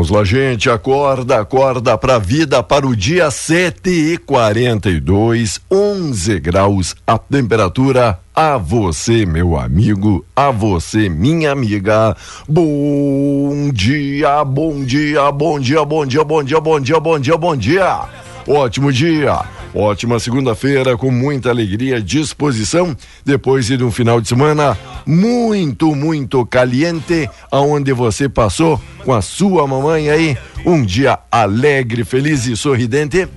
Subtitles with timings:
[0.00, 0.70] Vamos lá, gente.
[0.70, 8.18] Acorda, acorda pra vida para o dia 7 e 42, 11 graus a temperatura.
[8.34, 12.16] A você, meu amigo, a você, minha amiga.
[12.48, 17.54] Bom dia, bom dia, bom dia, bom dia, bom dia, bom dia, bom dia, bom
[17.54, 18.29] dia.
[18.52, 19.44] Ótimo dia.
[19.72, 27.30] Ótima segunda-feira com muita alegria disposição depois de um final de semana muito, muito caliente,
[27.48, 33.28] aonde você passou com a sua mamãe aí um dia alegre, feliz e sorridente.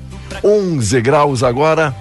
[0.44, 1.96] 11 graus agora,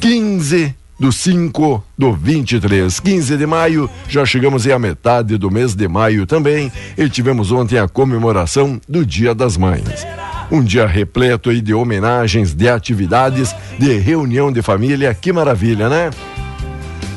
[0.00, 5.74] 15 do 5 do 23, 15 de maio, já chegamos aí à metade do mês
[5.74, 10.06] de maio também e tivemos ontem a comemoração do Dia das Mães.
[10.50, 16.10] Um dia repleto aí de homenagens, de atividades, de reunião de família, que maravilha, né?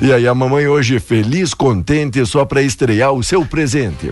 [0.01, 4.11] E aí a mamãe hoje feliz, contente só para estrear o seu presente.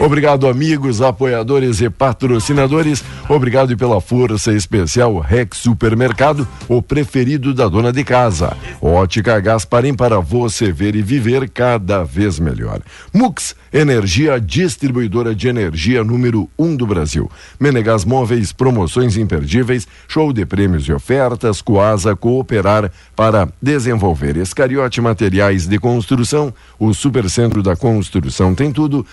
[0.00, 3.04] Obrigado amigos, apoiadores e patrocinadores.
[3.28, 8.56] Obrigado pela força especial Rex Supermercado, o preferido da dona de casa.
[8.80, 12.80] Ótica Gasparim para você ver e viver cada vez melhor.
[13.12, 17.30] Mux Energia distribuidora de energia número 1 um do Brasil.
[17.58, 24.36] Menegas Móveis, promoções imperdíveis, show de prêmios e ofertas, Coasa Cooperar para desenvolver.
[24.36, 29.06] Escariote Materiais de Construção, o Supercentro da Construção tem tudo.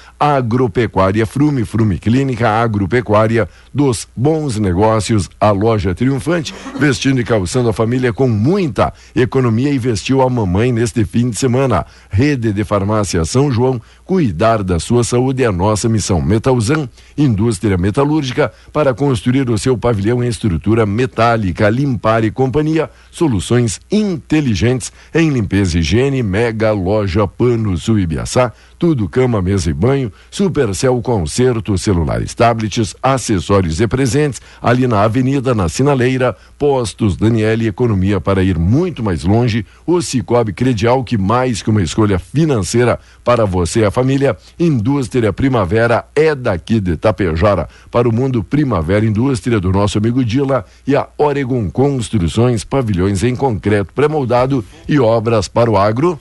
[0.78, 7.74] Agropecuária Frume, Frume Clínica Agropecuária dos Bons Negócios, a loja triunfante, vestindo e calçando a
[7.74, 11.84] família com muita economia e vestiu a mamãe neste fim de semana.
[12.12, 16.22] Rede de Farmácia São João, cuidar da sua saúde é nossa missão.
[16.22, 16.88] Metalzan,
[17.18, 24.94] indústria metalúrgica, para construir o seu pavilhão em estrutura metálica, limpar e companhia, soluções inteligentes
[25.14, 31.02] em limpeza e higiene, mega loja Pano Sul Ibiaçá, tudo cama, mesa e banho, Supercel
[31.02, 38.42] concerto, celulares, tablets, acessórios e presentes, ali na avenida, na Sinaleira, Postos Daniele, economia para
[38.42, 43.84] ir muito mais longe, o Cicobi Credial, que mais que uma escolha financeira para você
[43.84, 47.68] a família, Indústria Primavera é daqui de Tapejara.
[47.90, 53.36] Para o mundo, Primavera Indústria do nosso amigo Dila e a Oregon Construções, pavilhões em
[53.36, 56.20] concreto pré-moldado e obras para o agro.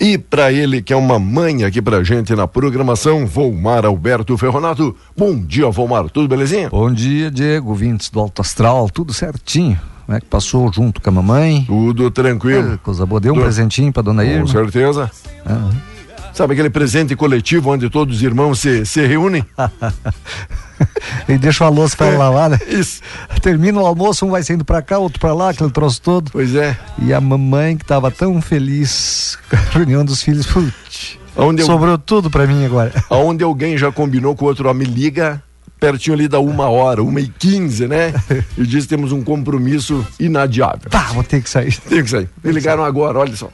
[0.00, 4.96] E para ele, que é uma mãe aqui pra gente na programação, Volmar Alberto Ferronato.
[5.14, 6.70] Bom dia, Volmar, tudo belezinha?
[6.70, 9.78] Bom dia, Diego, vintes do Alto Astral, tudo certinho.
[10.06, 11.64] Como é que passou junto com a mamãe?
[11.66, 12.72] Tudo tranquilo.
[12.72, 14.40] É, coisa boa, deu um presentinho pra dona Irma?
[14.40, 15.10] Com certeza.
[15.44, 15.93] Ah.
[16.34, 19.46] Sabe aquele presente coletivo onde todos os irmãos se, se reúnem?
[21.28, 22.58] e deixa a louça para é, lavar, né?
[22.66, 23.00] Isso.
[23.40, 26.32] Termina o almoço, um vai saindo para cá, outro para lá, aquele troço todo.
[26.32, 26.76] Pois é.
[26.98, 31.18] E a mamãe que tava tão feliz com a reunião dos filhos, putz,
[31.64, 31.98] sobrou eu...
[31.98, 32.92] tudo para mim agora.
[33.08, 35.40] Aonde alguém já combinou com o outro, ó, me liga
[35.78, 38.12] pertinho ali da uma hora, uma e quinze, né?
[38.58, 40.90] E disse temos um compromisso inadiável.
[40.90, 41.78] Tá, vou ter que sair.
[41.88, 42.28] Tem que sair.
[42.42, 43.50] Me ligaram agora, olha só.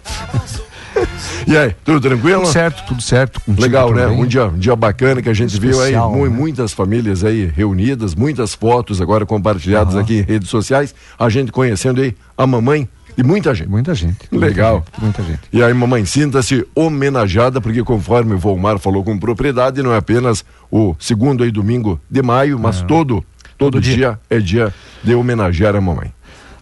[1.47, 2.43] E aí, tudo tranquilo?
[2.43, 3.41] Tudo certo, tudo certo.
[3.59, 4.07] Legal, né?
[4.07, 6.37] Um dia, um dia bacana que a gente Especial, viu aí, né?
[6.37, 10.01] muitas famílias aí reunidas, muitas fotos agora compartilhadas uhum.
[10.01, 13.69] aqui em redes sociais, a gente conhecendo aí a mamãe e muita gente.
[13.69, 14.19] Muita gente.
[14.33, 14.75] Legal.
[14.75, 15.03] Muita gente.
[15.03, 15.41] Muita gente.
[15.53, 20.45] E aí, mamãe, sinta-se homenageada, porque conforme o Volmar falou com propriedade, não é apenas
[20.71, 23.25] o segundo aí domingo de maio, mas todo,
[23.59, 23.95] todo, todo dia.
[23.95, 24.21] dia.
[24.31, 26.13] é dia de homenagear a mamãe.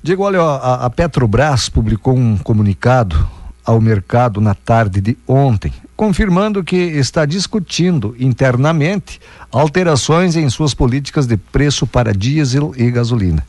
[0.02, 3.37] Diego, olha, a, a Petrobras publicou um comunicado
[3.68, 9.20] ao mercado na tarde de ontem, confirmando que está discutindo internamente
[9.52, 13.46] alterações em suas políticas de preço para diesel e gasolina,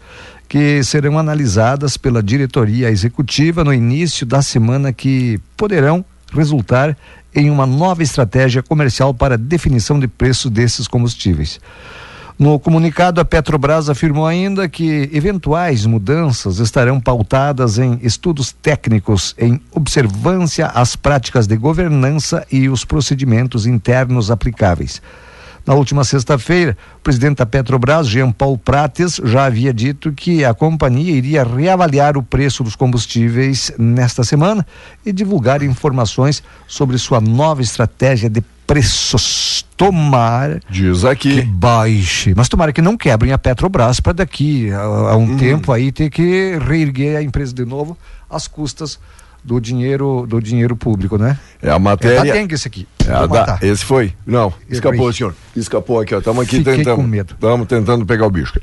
[0.50, 6.98] que serão analisadas pela diretoria executiva no início da semana que poderão resultar
[7.34, 11.62] em uma nova estratégia comercial para definição de preço desses combustíveis.
[12.40, 19.60] No comunicado, a Petrobras afirmou ainda que eventuais mudanças estarão pautadas em estudos técnicos, em
[19.74, 25.02] observância às práticas de governança e os procedimentos internos aplicáveis.
[25.66, 30.54] Na última sexta-feira, o presidente da Petrobras, Jean Paul Prates, já havia dito que a
[30.54, 34.66] companhia iria reavaliar o preço dos combustíveis nesta semana
[35.06, 39.66] e divulgar informações sobre sua nova estratégia de preços.
[39.76, 41.38] Tomara Diz aqui.
[41.38, 42.34] que baixe.
[42.36, 45.38] Mas tomara que não quebrem a Petrobras para daqui a, a um hum.
[45.38, 47.98] tempo aí ter que reerguer a empresa de novo
[48.30, 49.00] às custas
[49.44, 51.38] do dinheiro do dinheiro público, né?
[51.62, 52.30] É a matéria.
[52.30, 52.88] É dengue esse aqui.
[53.06, 53.60] É da...
[53.62, 54.14] Esse foi?
[54.26, 55.36] Não, escapou, senhor.
[55.56, 56.20] Escapou aqui, ó.
[56.20, 56.96] Estamos aqui Fiquei tentando.
[56.96, 57.34] Com medo.
[57.34, 58.54] Estamos tentando pegar o bicho.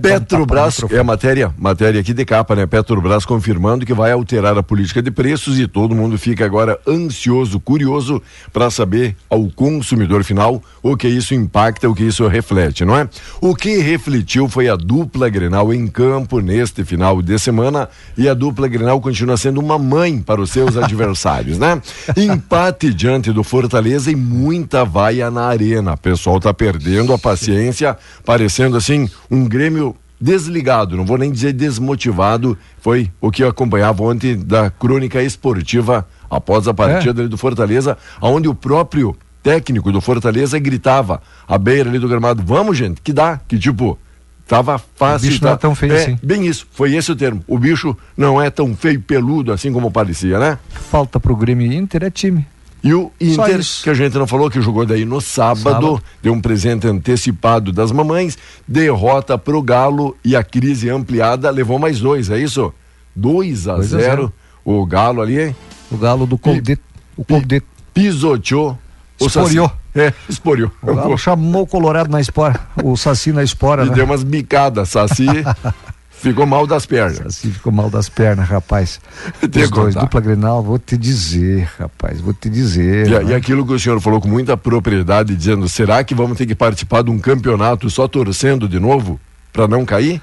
[0.00, 2.66] Petrobras é a matéria, matéria aqui de capa, né?
[2.66, 7.60] Petrobras confirmando que vai alterar a política de preços e todo mundo fica agora ansioso,
[7.60, 8.22] curioso
[8.52, 13.08] para saber ao consumidor final o que isso impacta, o que isso reflete, não é?
[13.40, 18.34] O que refletiu foi a dupla Grenal em campo neste final de semana e a
[18.34, 21.80] dupla Grenal continua sendo uma mãe para os seus adversários, né?
[22.16, 25.94] Empate diante do Fortaleza e muita vaia na arena.
[25.94, 31.52] O pessoal tá perdendo a paciência, parecendo assim um Grêmio desligado, não vou nem dizer
[31.52, 37.28] desmotivado, foi o que eu acompanhava ontem da crônica esportiva após a partida é.
[37.28, 42.76] do Fortaleza, aonde o próprio técnico do Fortaleza gritava à beira ali do gramado, vamos
[42.76, 43.98] gente, que dá, que tipo,
[44.46, 45.26] Tava fácil.
[45.26, 45.46] O bicho tá...
[45.48, 46.18] não é tão feio é, assim.
[46.22, 47.42] Bem isso, foi esse o termo.
[47.48, 50.58] O bicho não é tão feio peludo assim como parecia, né?
[50.68, 52.46] Falta pro Grêmio Inter é time.
[52.82, 56.32] E o Inter, que a gente não falou, que jogou daí no sábado, sábado, deu
[56.32, 58.38] um presente antecipado das mamães,
[58.68, 62.72] derrota pro Galo e a crise ampliada levou mais dois, é isso?
[63.16, 64.32] 2 a 0
[64.64, 65.56] O Galo ali.
[65.90, 66.80] O Galo do Coldet.
[67.16, 67.64] O Coldet.
[67.92, 68.78] Pisoteou
[69.20, 69.72] Esporiou.
[69.96, 70.70] É, esporiou.
[70.82, 73.94] O Galo chamou o Colorado na espora, o Saci na espora, e né?
[73.94, 75.26] deu umas bicadas, Saci
[76.10, 77.16] ficou mal das pernas.
[77.18, 79.00] Saci ficou mal das pernas, rapaz.
[79.42, 83.06] Os dois, dupla Grenal, vou te dizer, rapaz, vou te dizer.
[83.06, 83.24] E, né?
[83.30, 86.54] e, aquilo que o senhor falou com muita propriedade, dizendo, será que vamos ter que
[86.54, 89.18] participar de um campeonato só torcendo de novo
[89.52, 90.20] para não cair?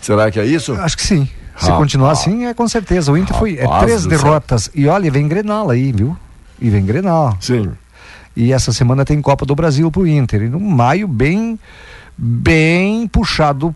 [0.00, 0.72] Será que é isso?
[0.74, 1.28] Acho que sim.
[1.56, 1.78] Se rapaz.
[1.78, 3.12] continuar assim, é com certeza.
[3.12, 4.64] O Inter rapaz, foi é, três derrotas.
[4.64, 4.72] Céu.
[4.74, 6.16] E olha, vem Grenal aí, viu?
[6.58, 7.36] E vem Grenal.
[7.38, 7.70] Sim.
[8.36, 10.42] E essa semana tem Copa do Brasil pro Inter.
[10.42, 11.58] E no maio, bem
[12.22, 13.74] bem puxado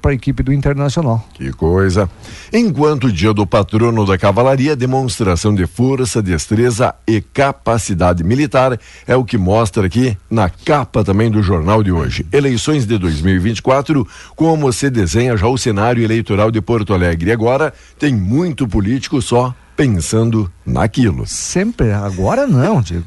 [0.00, 1.26] para a equipe do Internacional.
[1.34, 2.08] Que coisa.
[2.52, 9.16] Enquanto o dia do patrono da cavalaria, demonstração de força, destreza e capacidade militar é
[9.16, 12.24] o que mostra aqui na capa também do jornal de hoje.
[12.32, 14.06] Eleições de 2024,
[14.36, 17.32] como se desenha já o cenário eleitoral de Porto Alegre.
[17.32, 21.24] Agora tem muito político só pensando naquilo.
[21.24, 23.04] Sempre, agora não, Diego.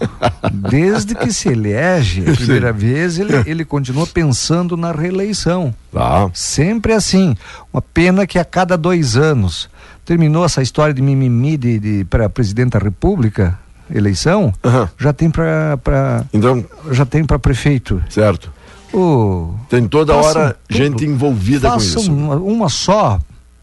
[0.70, 2.80] Desde que se elege a primeira Sim.
[2.80, 5.76] vez, ele, ele continua pensando na reeleição.
[5.92, 6.30] Tá.
[6.34, 7.36] Sempre assim.
[7.74, 9.70] Uma pena que a cada dois anos
[10.06, 13.60] terminou essa história de mimimi de, de para presidente da República.
[13.94, 14.90] eleição, Aham.
[14.98, 18.02] já tem para Então, já tem para prefeito.
[18.10, 18.50] certo.
[18.94, 20.78] Ô, Tem toda Façam hora tudo.
[20.78, 22.12] gente envolvida com faça isso.
[22.14, 23.20] uma, uma só.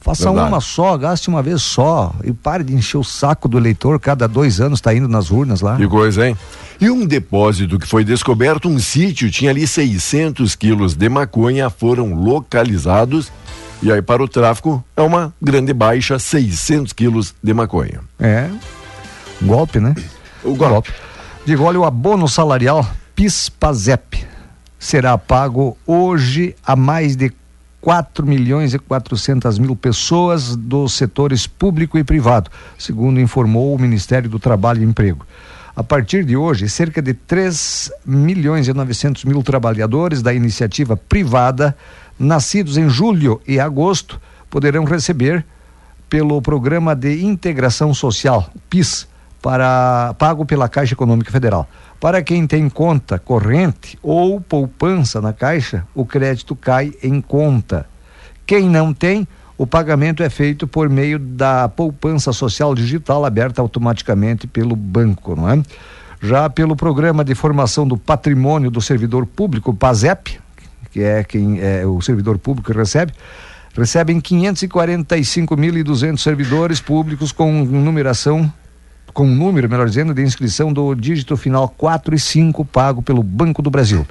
[0.08, 0.48] Faça Verdade.
[0.48, 4.26] uma só, gaste uma vez só e pare de encher o saco do eleitor cada
[4.26, 5.76] dois anos está indo nas urnas lá.
[5.76, 6.34] Que coisa, hein?
[6.80, 12.14] E um depósito que foi descoberto, um sítio, tinha ali 600 quilos de maconha, foram
[12.14, 13.30] localizados.
[13.82, 18.00] E aí, para o tráfico, é uma grande baixa, 600 quilos de maconha.
[18.18, 18.48] É.
[19.42, 19.94] Um golpe, né?
[20.42, 20.90] O golpe.
[21.44, 24.26] Digo, olha, o abono salarial PIS-PASEP
[24.78, 27.28] será pago hoje a mais de
[27.80, 34.28] 4 milhões e 400 mil pessoas dos setores público e privado, segundo informou o Ministério
[34.28, 35.24] do Trabalho e Emprego.
[35.76, 41.76] A partir de hoje, cerca de 3 milhões e 900 mil trabalhadores da iniciativa privada,
[42.18, 44.20] nascidos em julho e agosto,
[44.50, 45.46] poderão receber
[46.08, 49.06] pelo Programa de Integração Social, PIS,
[49.40, 51.68] para, pago pela Caixa Econômica Federal.
[52.00, 57.86] Para quem tem conta corrente ou poupança na Caixa, o crédito cai em conta.
[58.46, 59.26] Quem não tem,
[59.56, 65.48] o pagamento é feito por meio da poupança social digital aberta automaticamente pelo banco, não
[65.50, 65.60] é?
[66.22, 70.38] Já pelo Programa de Formação do Patrimônio do Servidor Público, PASEP,
[70.92, 73.12] que é quem é o servidor público recebe,
[73.76, 78.52] recebem 545.200 servidores públicos com numeração
[79.18, 83.20] com um número, melhor dizendo, de inscrição do dígito final 4 e 5 pago pelo
[83.20, 84.06] Banco do Brasil.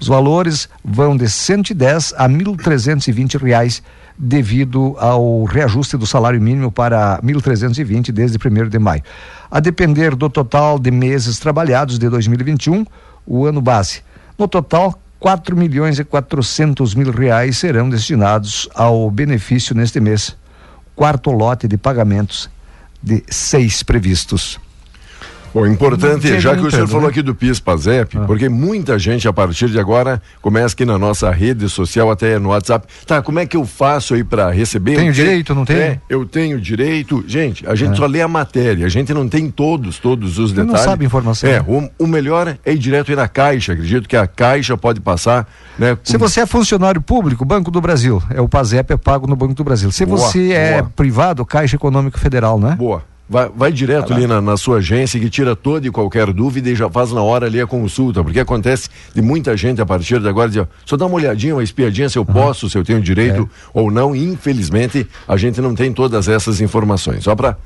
[0.00, 3.82] Os valores vão de 110 a 1.320 reais
[4.16, 9.02] devido ao reajuste do salário mínimo para 1.320 desde 1 de maio.
[9.50, 12.86] A depender do total de meses trabalhados de 2021,
[13.26, 14.00] o ano base.
[14.38, 20.34] No total, 4 milhões e 400 mil reais serão destinados ao benefício neste mês.
[20.94, 22.48] Quarto lote de pagamentos
[23.02, 24.58] de seis previstos.
[25.56, 27.08] Bom, importante, Não já que o senhor falou né?
[27.08, 31.30] aqui do PIS PASEP, porque muita gente a partir de agora começa aqui na nossa
[31.30, 32.86] rede social, até no WhatsApp.
[33.06, 34.96] Tá, como é que eu faço aí para receber?
[34.96, 35.80] Tenho Eu tenho- direito, não tenho?
[35.80, 37.24] É, eu tenho direito.
[37.26, 40.66] Gente, a gente só lê a matéria, a gente não tem todos, todos os Não
[40.66, 40.84] detalhes.
[40.84, 41.48] sabe a informação.
[41.48, 43.72] É, o, o melhor é ir direto aí na Caixa.
[43.72, 45.48] Acredito que a Caixa pode passar,
[45.78, 45.96] né?
[46.04, 49.34] Se com- você é funcionário público, Banco do Brasil, é o PASEP é pago no
[49.34, 49.90] Banco do Brasil.
[49.90, 50.92] Se Boa, você é boa.
[50.94, 52.74] privado, Caixa Econômica Federal, né?
[52.78, 53.02] Boa.
[53.28, 56.76] Vai, vai direto ali na, na sua agência que tira toda e qualquer dúvida e
[56.76, 60.28] já faz na hora ali a consulta, porque acontece de muita gente a partir de
[60.28, 63.48] agora dizer, só dá uma olhadinha, uma espiadinha se eu posso, se eu tenho direito
[63.74, 64.14] ou não.
[64.14, 67.24] E, infelizmente, a gente não tem todas essas informações.
[67.24, 67.56] Só para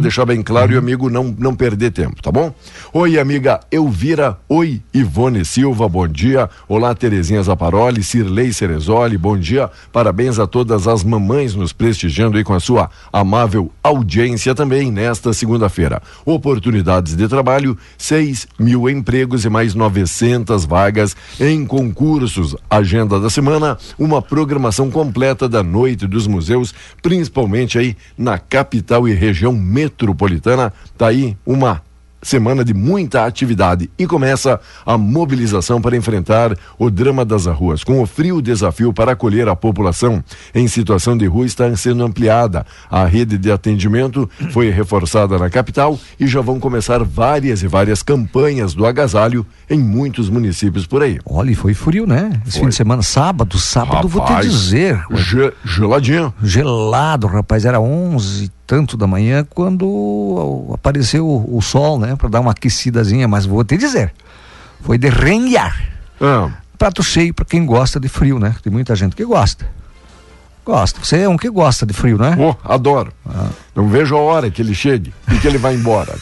[0.00, 2.54] deixar bem claro e o amigo não, não perder tempo, tá bom?
[2.92, 4.38] Oi, amiga Elvira.
[4.48, 6.48] Oi, Ivone Silva, bom dia.
[6.66, 9.70] Olá, Terezinha Zaparoli, Cirlei Cerezoli, bom dia.
[9.92, 15.32] Parabéns a todas as mamães nos prestigiando aí com a sua amável audiência também nesta
[15.32, 16.00] segunda-feira.
[16.24, 22.54] Oportunidades de trabalho, 6 mil empregos e mais 900 vagas em concursos.
[22.70, 29.12] Agenda da semana, uma programação completa da Noite dos Museus, principalmente aí na capital e
[29.12, 30.72] região metropolitana.
[30.96, 31.82] Tá aí uma
[32.22, 37.82] semana de muita atividade e começa a mobilização para enfrentar o drama das ruas.
[37.84, 40.22] Com o frio desafio para acolher a população
[40.54, 42.64] em situação de rua está sendo ampliada.
[42.90, 48.02] A rede de atendimento foi reforçada na capital e já vão começar várias e várias
[48.02, 51.18] campanhas do agasalho em muitos municípios por aí.
[51.24, 52.40] Olha, e foi frio, né?
[52.46, 52.62] Esse Foi.
[52.64, 55.02] fim de semana, sábado, sábado, vou te Rapaz, dizer.
[55.14, 56.32] ge- geladinho.
[56.42, 62.14] Gelado, rapaz, era 11 e tanto da manhã quando apareceu o, o sol, né?
[62.14, 64.14] Pra dar uma aquecidazinha, mas vou te dizer,
[64.80, 65.76] foi de renhar.
[66.20, 68.54] Ah, Prato cheio pra quem gosta de frio, né?
[68.62, 69.66] Tem muita gente que gosta.
[70.64, 71.00] Gosta.
[71.02, 72.36] Você é um que gosta de frio, né?
[72.38, 73.12] oh, adoro.
[73.74, 76.14] Não vejo a hora que ele chegue e que ele vai embora.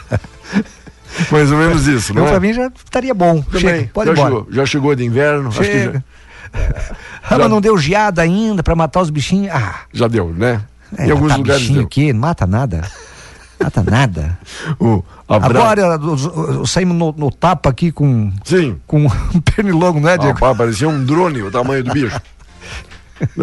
[1.30, 2.30] Mais ou menos isso, não Eu, é?
[2.30, 3.42] pra mim já estaria bom.
[3.42, 3.60] Também.
[3.60, 4.34] Chega, pode já ir embora.
[4.36, 6.04] Chegou, já chegou de inverno, acho que já, Chega.
[7.24, 9.54] Ah, mas não deu geada ainda pra matar os bichinhos.
[9.54, 10.62] Ah, já deu, né?
[10.98, 11.86] É, em alguns matar lugares bichinho deu.
[11.86, 12.82] aqui, não mata nada.
[13.62, 14.38] Mata nada.
[14.80, 15.58] O abra...
[15.60, 18.76] Agora os- os- saímos no, no tapa aqui com, Sim.
[18.86, 20.34] com um pernilongo, não é, Diego?
[20.34, 22.20] Rapaz, parecia um drone o tamanho do bicho.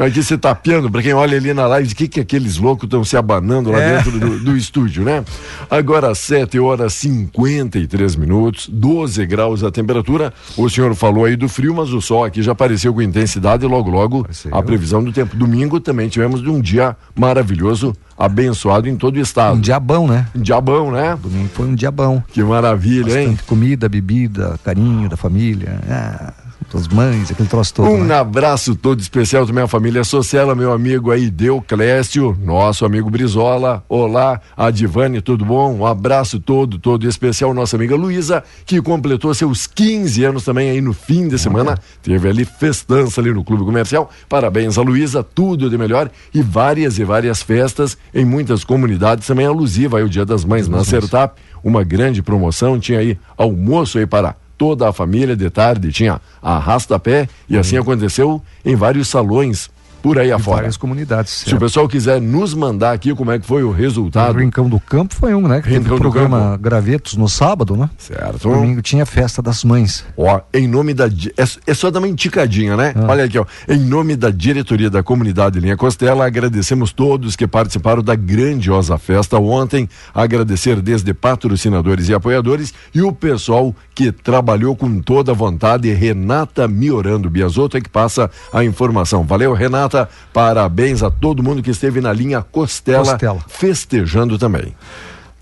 [0.05, 3.03] Aqui você tapeando, pra quem olha ali na live, o que, que aqueles loucos estão
[3.03, 3.97] se abanando lá É.
[3.97, 5.23] dentro do, do estúdio, né?
[5.69, 10.33] Agora, 7 horas 53 minutos, 12 graus a temperatura.
[10.57, 13.67] O senhor falou aí do frio, mas o sol aqui já apareceu com intensidade e
[13.67, 14.55] logo, logo Apareceu.
[14.55, 15.35] a previsão do tempo.
[15.35, 19.57] Domingo também tivemos de um dia maravilhoso, abençoado em todo o estado.
[19.57, 20.27] Um diabão, né?
[20.35, 21.17] Um diabão, né?
[21.21, 22.23] Domingo foi um diabão.
[22.31, 23.27] Que maravilha, hein?
[23.29, 25.79] Bastante comida, bebida, carinho da família.
[25.89, 26.33] Ah,
[26.71, 27.89] das mães, aquele troço todo.
[27.89, 28.15] Um né?
[28.15, 33.83] abraço todo especial também à família Sociela, meu amigo aí, Deuclésio, nosso amigo Brizola.
[33.89, 35.73] Olá, a Divane, tudo bom?
[35.73, 40.81] Um abraço todo, todo especial, nossa amiga Luísa, que completou seus 15 anos também aí
[40.81, 41.77] no fim de semana.
[42.03, 44.09] Teve ali festança ali no Clube Comercial.
[44.27, 49.45] Parabéns a Luísa, tudo de melhor e várias e várias festas em muitas comunidades também
[49.45, 51.39] alusiva aí o Dia das Mães na Sertap.
[51.63, 57.29] Uma grande promoção, tinha aí almoço aí para toda a família de tarde, tinha arrasta-pé
[57.47, 59.71] e assim aconteceu em vários salões
[60.01, 60.57] por aí afora.
[60.57, 61.31] várias comunidades.
[61.45, 64.69] Se o pessoal quiser nos mandar aqui como é que foi o O resultado, Rincão
[64.69, 65.61] do Campo foi um, né?
[65.61, 67.89] Que teve o programa Gravetos no sábado, né?
[67.97, 68.49] certo?
[68.49, 70.05] Domingo tinha festa das mães.
[70.17, 71.05] Ó, em nome da.
[71.05, 72.93] É, é só dar uma indicadinha, né?
[72.95, 73.07] Ah.
[73.09, 73.45] Olha aqui, ó.
[73.67, 79.37] Em nome da diretoria da comunidade Linha Costela, agradecemos todos que participaram da grandiosa festa
[79.37, 79.89] ontem.
[80.13, 85.91] Agradecer desde patrocinadores e apoiadores e o pessoal que trabalhou com toda a vontade.
[85.91, 89.23] Renata Miorando Biasotto é que passa a informação.
[89.23, 89.88] Valeu, Renata.
[90.33, 93.39] Parabéns a todo mundo que esteve na linha Costela, Costela.
[93.47, 94.75] festejando também.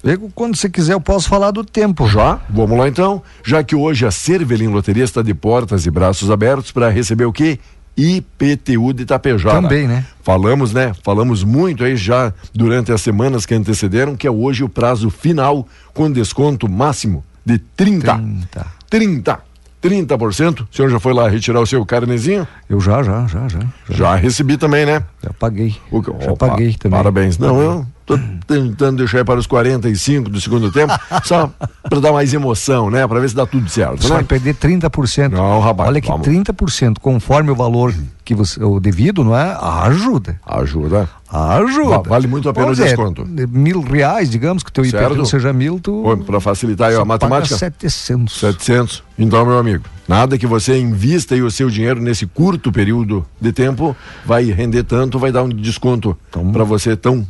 [0.04, 2.40] Diego, quando você quiser, eu posso falar do tempo já.
[2.50, 6.72] Vamos lá então, já que hoje a Cervelim Loteria está de portas e braços abertos
[6.72, 7.60] para receber o quê?
[7.98, 9.60] IPTU de Itapejara.
[9.60, 10.06] Também, né?
[10.22, 10.94] Falamos, né?
[11.04, 15.68] Falamos muito aí já durante as semanas que antecederam que é hoje o prazo final
[15.96, 18.16] com desconto máximo de 30.
[18.16, 18.68] 30.
[18.90, 19.40] 30.
[19.82, 20.62] 30%.
[20.62, 22.48] O senhor já foi lá retirar o seu carnezinho?
[22.70, 23.60] Eu já, já, já, já.
[23.60, 25.04] Já, Já recebi também, né?
[25.24, 25.76] já paguei.
[25.92, 26.98] O que- Já Opa, paguei também.
[26.98, 27.38] Parabéns.
[27.38, 28.18] Não, eu tô
[28.48, 30.94] tentando deixar aí para os 45 do segundo tempo,
[31.24, 31.52] só
[31.90, 33.06] para dar mais emoção, né?
[33.08, 34.16] Para ver se dá tudo certo, Você né?
[34.16, 35.32] vai perder 30%.
[35.32, 36.28] Não, rapaz, Olha que vamos.
[36.28, 37.94] 30%, conforme o valor
[38.26, 39.58] que você, o devido, não é?
[39.84, 40.40] Ajuda.
[40.46, 41.10] Ajuda.
[41.30, 41.90] Ajuda.
[41.98, 43.26] Va- vale muito a pena o Vamos dizer, desconto.
[43.50, 44.86] Mil reais, digamos, que teu.
[44.86, 46.04] IPTU seja mil, tu.
[46.26, 47.56] Para facilitar a matemática.
[47.56, 48.40] Paga 700.
[48.40, 49.04] 700.
[49.20, 53.52] Então, meu amigo, nada que você invista aí o seu dinheiro nesse curto período de
[53.52, 57.28] tempo vai render tanto, vai dar um desconto Então- para você tão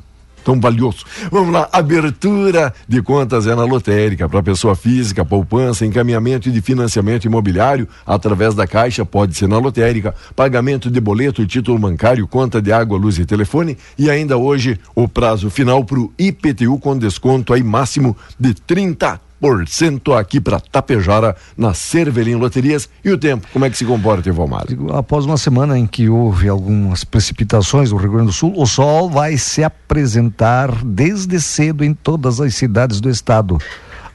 [0.48, 1.04] tão valioso.
[1.30, 4.30] Vamos lá, abertura de contas é na lotérica.
[4.30, 10.16] Para pessoa física, poupança, encaminhamento de financiamento imobiliário através da Caixa, pode ser na lotérica,
[10.38, 13.78] pagamento de boleto, título bancário, conta de água, luz e telefone.
[13.98, 19.27] E ainda hoje o prazo final para o IPTU com desconto aí máximo de 30
[19.68, 22.90] cento aqui para Tapejara, na Cervelim Loterias.
[23.04, 24.66] E o tempo, como é que se comporta, Ivomar?
[24.94, 29.10] Após uma semana em que houve algumas precipitações no Rio Grande do Sul, o sol
[29.10, 33.58] vai se apresentar desde cedo em todas as cidades do estado.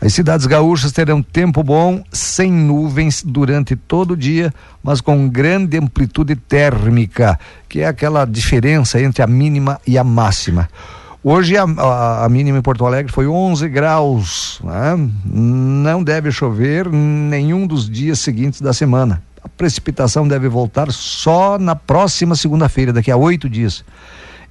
[0.01, 5.79] As cidades gaúchas terão tempo bom, sem nuvens durante todo o dia, mas com grande
[5.79, 10.69] amplitude térmica, que é aquela diferença entre a mínima e a máxima.
[11.25, 14.61] Hoje a, a, a mínima em Porto Alegre foi 11 graus.
[14.65, 15.09] Né?
[15.25, 19.23] Não deve chover nenhum dos dias seguintes da semana.
[19.41, 23.85] A precipitação deve voltar só na próxima segunda-feira, daqui a oito dias.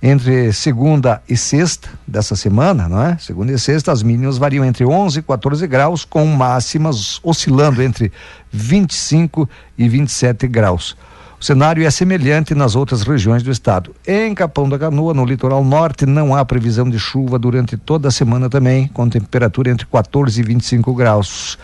[0.01, 3.17] Entre segunda e sexta dessa semana, não é?
[3.19, 8.13] Segunda e sexta, as mínimas variam entre 11 e 14 graus, com máximas oscilando entre
[8.49, 10.95] 25 e 27 graus.
[11.41, 13.95] O cenário é semelhante nas outras regiões do estado.
[14.05, 18.11] Em Capão da Canoa, no litoral norte, não há previsão de chuva durante toda a
[18.11, 21.57] semana também, com temperatura entre 14 e 25 graus.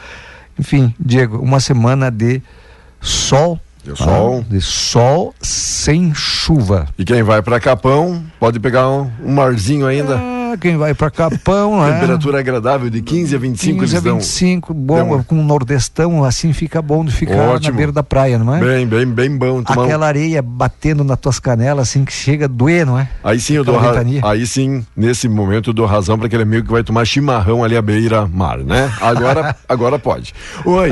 [0.57, 2.41] Enfim, Diego, uma semana de
[2.99, 3.59] sol.
[3.83, 4.43] De sol.
[4.49, 6.87] De sol sem chuva.
[6.97, 10.17] E quem vai para Capão pode pegar um, um marzinho ainda.
[10.17, 11.93] Ah, quem vai para Capão, né?
[11.93, 14.17] Temperatura agradável de 15 a 25 15 a eles dão.
[14.19, 17.71] 25, bom, dão- com nordestão, assim fica bom de ficar Ótimo.
[17.71, 18.59] na beira da praia, não é?
[18.59, 19.63] Bem, bem, bem bom.
[19.63, 23.07] Tomar um- Aquela areia batendo nas tuas canelas, assim, que chega a doer, não é?
[23.23, 24.21] Aí sim eu dou Aquela ra- ventania.
[24.23, 27.75] aí sim, nesse momento eu dou razão para aquele amigo que vai tomar chimarrão ali
[27.77, 28.91] à beira-mar, né?
[29.01, 30.33] Agora, agora pode.
[30.65, 30.91] Oi,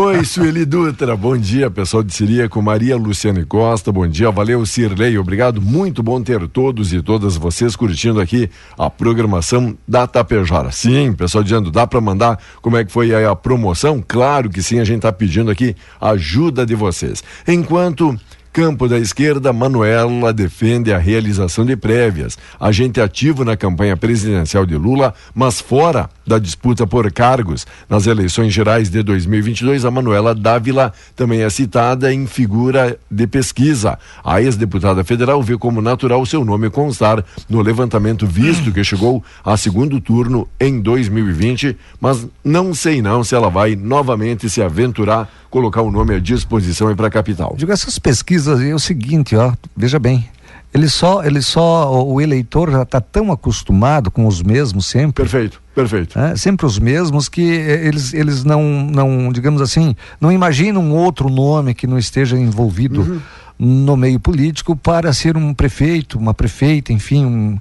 [0.00, 5.16] oi, Sueli Dutra, bom dia, pessoal de Siríaco, Maria Luciane Costa, bom dia, valeu, Cirlei,
[5.18, 10.72] obrigado, muito bom ter todos e todas vocês curtindo aqui a programação da Tapejara.
[10.72, 14.04] Sim, pessoal dizendo, dá para mandar como é que foi a promoção?
[14.06, 17.22] Claro que sim, a gente tá pedindo aqui ajuda de vocês.
[17.46, 18.18] Enquanto
[18.52, 22.38] Campo da esquerda, Manuela defende a realização de prévias.
[22.58, 27.66] Agente ativo na campanha presidencial de Lula, mas fora da disputa por cargos.
[27.88, 33.98] Nas eleições gerais de 2022, a Manuela Dávila também é citada em figura de pesquisa.
[34.24, 39.56] A ex-deputada federal vê como natural seu nome constar no levantamento visto que chegou a
[39.56, 45.80] segundo turno em 2020, mas não sei não se ela vai novamente se aventurar colocar
[45.80, 47.54] o nome à disposição aí para a capital.
[47.56, 50.28] Digo, essas pesquisas aí é o seguinte, ó, veja bem,
[50.72, 55.24] Ele só, ele só, o eleitor já está tão acostumado com os mesmos sempre.
[55.24, 56.18] Perfeito, perfeito.
[56.18, 61.30] É, sempre os mesmos que eles, eles não, não, digamos assim, não imaginam um outro
[61.30, 63.20] nome que não esteja envolvido uhum.
[63.58, 67.58] no meio político para ser um prefeito, uma prefeita, enfim, um,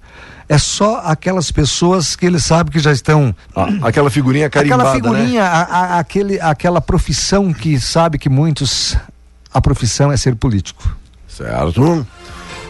[0.50, 3.36] é só aquelas pessoas que ele sabe que já estão.
[3.56, 4.84] Ah, aquela figurinha carimbada.
[4.84, 5.02] Aquela né?
[5.02, 5.48] figurinha, né?
[5.50, 8.96] a, a, aquele, aquela profissão que sabe que muitos.
[9.54, 10.96] A profissão é ser político.
[11.28, 12.06] Certo.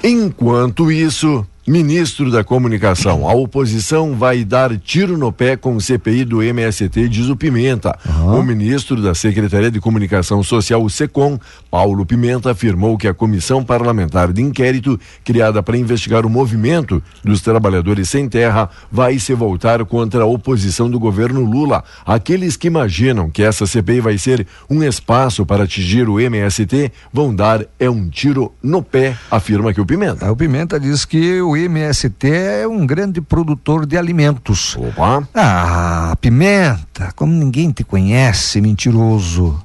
[0.04, 6.24] Enquanto isso, Ministro da Comunicação, a oposição vai dar tiro no pé com o CPI
[6.24, 7.94] do MST, diz o Pimenta.
[8.08, 8.40] Uhum.
[8.40, 11.38] O ministro da Secretaria de Comunicação Social, o SECOM,
[11.70, 17.42] Paulo Pimenta, afirmou que a comissão parlamentar de inquérito, criada para investigar o movimento dos
[17.42, 21.84] trabalhadores sem terra, vai se voltar contra a oposição do governo Lula.
[22.06, 27.36] Aqueles que imaginam que essa CPI vai ser um espaço para atingir o MST vão
[27.36, 30.32] dar é um tiro no pé, afirma que o Pimenta.
[30.32, 34.76] O Pimenta diz que o MST é um grande produtor de alimentos.
[34.78, 35.28] Opa!
[35.34, 39.60] Ah, pimenta, como ninguém te conhece, mentiroso.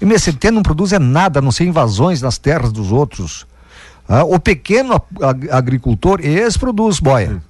[0.00, 3.46] O MST não produz é nada, a não ser invasões nas terras dos outros.
[4.08, 7.32] Ah, o pequeno ag agricultor, esse produz boia.
[7.32, 7.40] Hum.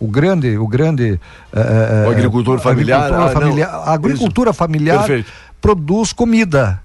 [0.00, 1.20] O grande, o grande.
[1.52, 3.02] Uh, o agricultor familiar.
[3.02, 5.06] Agricultura, ah, familiar, a agricultura familiar
[5.60, 6.82] produz comida.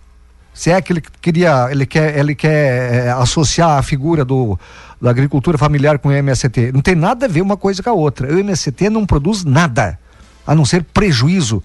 [0.56, 4.58] Se é que ele queria, ele quer, ele quer é, associar a figura do,
[5.02, 6.72] da agricultura familiar com o MST.
[6.72, 8.34] Não tem nada a ver uma coisa com a outra.
[8.34, 10.00] O MST não produz nada,
[10.48, 11.62] a não ser prejuízo,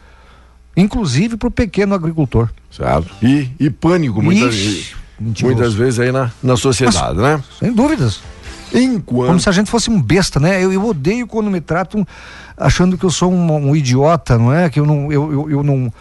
[0.77, 2.51] inclusive para o pequeno agricultor.
[2.69, 3.15] Certo.
[3.23, 4.97] E, e pânico, muitas, Ixi,
[5.41, 7.45] muitas vezes aí na, na sociedade, Mas, né?
[7.61, 8.21] Sem dúvidas.
[8.75, 9.29] Enquanto...
[9.29, 10.63] Como se a gente fosse um besta, né?
[10.63, 12.05] Eu, eu odeio quando me tratam
[12.57, 14.69] achando que eu sou um, um idiota, não é?
[14.69, 15.93] Que eu não, eu, eu, eu não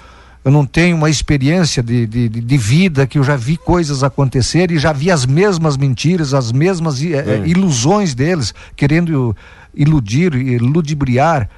[0.43, 4.71] eu não tenho uma experiência de, de, de, vida que eu já vi coisas acontecer
[4.71, 7.43] e já vi as mesmas mentiras, as mesmas é.
[7.45, 9.35] ilusões deles, querendo
[9.75, 11.49] iludir e ludibriar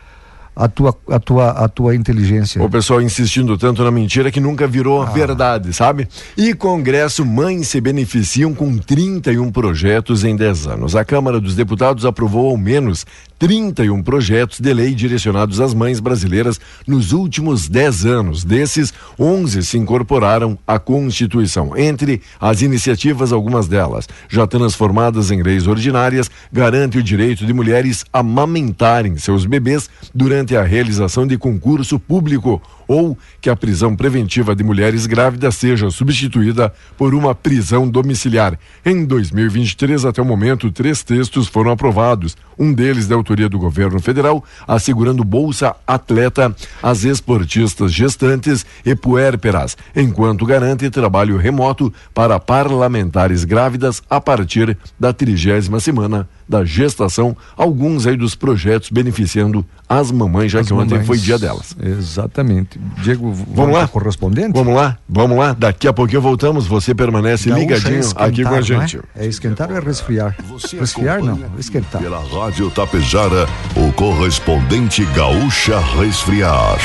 [0.56, 2.62] a tua, a tua, a tua inteligência.
[2.62, 5.06] O pessoal insistindo tanto na mentira que nunca virou ah.
[5.06, 6.08] verdade, sabe?
[6.36, 10.96] E Congresso Mães se beneficiam com 31 projetos em 10 anos.
[10.96, 13.06] A Câmara dos Deputados aprovou ao menos
[13.41, 18.43] 31 projetos de lei direcionados às mães brasileiras nos últimos 10 anos.
[18.43, 21.75] Desses, 11 se incorporaram à Constituição.
[21.75, 28.06] Entre as iniciativas, algumas delas, já transformadas em leis ordinárias, garante o direito de mulheres
[28.13, 34.65] amamentarem seus bebês durante a realização de concurso público ou que a prisão preventiva de
[34.65, 38.60] mulheres grávidas seja substituída por uma prisão domiciliar.
[38.86, 42.36] Em 2023, até o momento, três textos foram aprovados.
[42.60, 49.77] Um deles de autoria do governo federal, assegurando bolsa atleta às esportistas gestantes e puérperas,
[49.95, 58.06] enquanto garante trabalho remoto para parlamentares grávidas a partir da trigésima semana da gestação, alguns
[58.06, 59.65] aí dos projetos beneficiando
[59.99, 61.75] as mamães, já as que mamães, ontem foi dia delas.
[61.84, 62.80] Exatamente.
[63.04, 63.88] Diego, vamos lá?
[63.89, 64.54] Correspondente?
[64.54, 65.51] Vamos lá, vamos lá.
[65.51, 66.65] Daqui a pouquinho voltamos.
[66.65, 68.99] Você permanece Gaúcha ligadinho é aqui com a gente.
[69.13, 69.25] É?
[69.25, 69.27] é?
[69.27, 70.34] esquentar ou é resfriar?
[70.47, 72.01] Você resfriar não, esquentar.
[72.01, 76.80] Pela Rádio Tapejara, o correspondente Gaúcha Resfriar.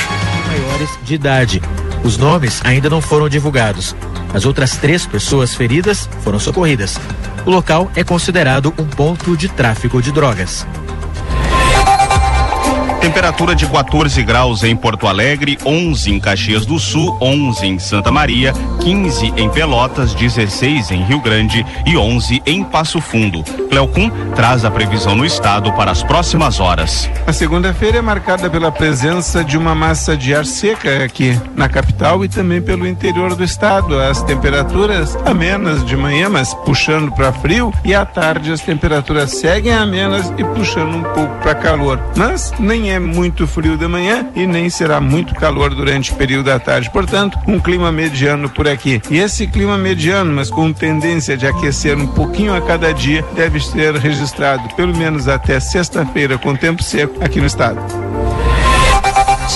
[0.48, 1.62] Maiores de idade.
[2.02, 3.94] Os nomes ainda não foram divulgados.
[4.34, 6.98] As outras três pessoas feridas foram socorridas.
[7.44, 10.66] O local é considerado um ponto de tráfico de drogas.
[13.06, 18.10] Temperatura de 14 graus em Porto Alegre, 11 em Caxias do Sul, 11 em Santa
[18.10, 23.44] Maria, 15 em Pelotas, 16 em Rio Grande e 11 em Passo Fundo.
[23.70, 27.08] Cleocum traz a previsão no estado para as próximas horas.
[27.24, 32.24] A segunda-feira é marcada pela presença de uma massa de ar seca aqui na capital
[32.24, 34.00] e também pelo interior do estado.
[34.00, 39.72] As temperaturas amenas de manhã, mas puxando para frio, e à tarde as temperaturas seguem
[39.72, 42.00] amenas e puxando um pouco para calor.
[42.16, 46.14] Mas nem é é muito frio de manhã e nem será muito calor durante o
[46.16, 46.90] período da tarde.
[46.90, 49.02] Portanto, um clima mediano por aqui.
[49.10, 53.60] E esse clima mediano, mas com tendência de aquecer um pouquinho a cada dia, deve
[53.60, 57.80] ser registrado pelo menos até sexta-feira com tempo seco aqui no estado.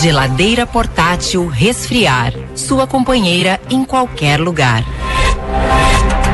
[0.02, 2.32] Geladeira portátil resfriar.
[2.54, 4.84] Sua companheira em qualquer lugar.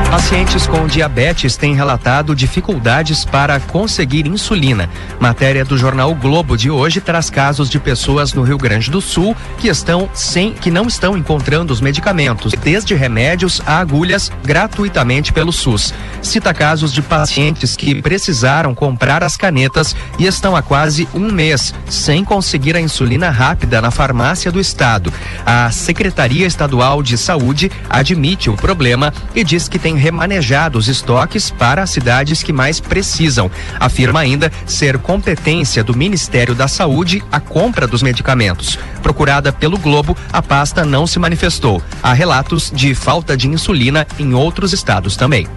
[0.09, 4.89] Pacientes com diabetes têm relatado dificuldades para conseguir insulina.
[5.19, 9.01] Matéria do jornal o Globo de hoje traz casos de pessoas no Rio Grande do
[9.01, 15.33] Sul que estão sem, que não estão encontrando os medicamentos, desde remédios a agulhas, gratuitamente
[15.33, 15.93] pelo SUS.
[16.21, 21.73] Cita casos de pacientes que precisaram comprar as canetas e estão há quase um mês
[21.89, 25.11] sem conseguir a insulina rápida na farmácia do estado.
[25.45, 31.51] A Secretaria Estadual de Saúde admite o problema e diz que tem remanejado os estoques
[31.51, 33.51] para as cidades que mais precisam.
[33.79, 38.79] Afirma ainda ser competência do Ministério da Saúde a compra dos medicamentos.
[39.03, 41.81] Procurada pelo Globo, a pasta não se manifestou.
[42.01, 45.47] Há relatos de falta de insulina em outros estados também.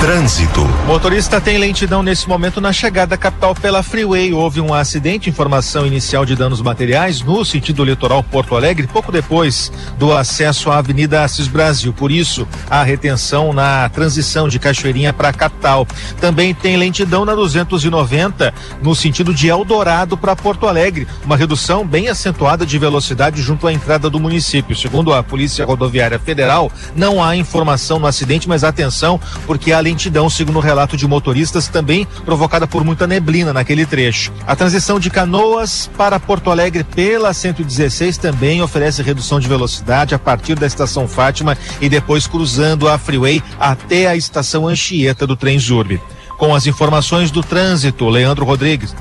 [0.00, 0.62] Trânsito.
[0.86, 4.32] Motorista tem lentidão nesse momento na chegada à capital pela Freeway.
[4.32, 9.70] Houve um acidente, informação inicial de danos materiais no sentido litoral Porto Alegre, pouco depois
[9.98, 11.92] do acesso à Avenida Assis Brasil.
[11.92, 15.86] Por isso, a retenção na transição de Cachoeirinha para a capital.
[16.18, 21.06] Também tem lentidão na 290 no sentido de Eldorado para Porto Alegre.
[21.26, 24.74] Uma redução bem acentuada de velocidade junto à entrada do município.
[24.74, 30.30] Segundo a Polícia Rodoviária Federal, não há informação no acidente, mas atenção, porque a lentidão,
[30.30, 34.32] segundo o relato de motoristas, também provocada por muita neblina naquele trecho.
[34.46, 40.18] A transição de Canoas para Porto Alegre pela 116 também oferece redução de velocidade a
[40.18, 45.58] partir da estação Fátima e depois cruzando a Freeway até a estação Anchieta do trem
[45.58, 46.00] Zurb.
[46.38, 48.94] Com as informações do trânsito, Leandro Rodrigues.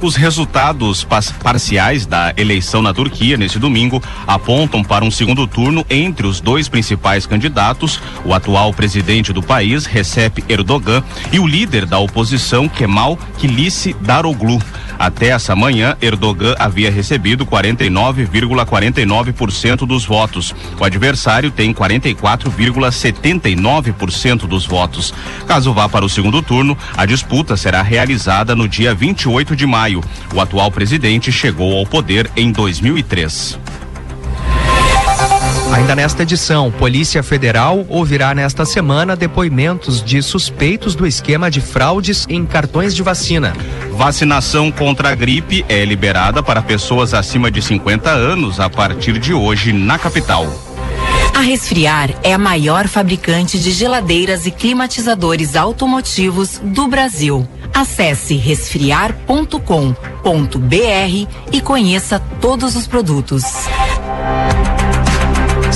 [0.00, 1.04] Os resultados
[1.42, 6.68] parciais da eleição na Turquia neste domingo apontam para um segundo turno entre os dois
[6.68, 13.18] principais candidatos, o atual presidente do país, Recep Erdogan, e o líder da oposição, Kemal
[13.38, 14.62] Kilissi Daroglu.
[14.98, 20.52] Até essa manhã, Erdogan havia recebido 49,49% dos votos.
[20.78, 25.14] O adversário tem 44,79% dos votos.
[25.46, 30.02] Caso vá para o segundo turno, a disputa será realizada no dia 28 de maio.
[30.34, 33.58] O atual presidente chegou ao poder em 2003.
[35.72, 42.26] Ainda nesta edição, Polícia Federal ouvirá nesta semana depoimentos de suspeitos do esquema de fraudes
[42.28, 43.54] em cartões de vacina.
[43.92, 49.34] Vacinação contra a gripe é liberada para pessoas acima de 50 anos a partir de
[49.34, 50.46] hoje na capital.
[51.34, 57.46] A Resfriar é a maior fabricante de geladeiras e climatizadores automotivos do Brasil.
[57.72, 63.44] Acesse resfriar.com.br e conheça todos os produtos.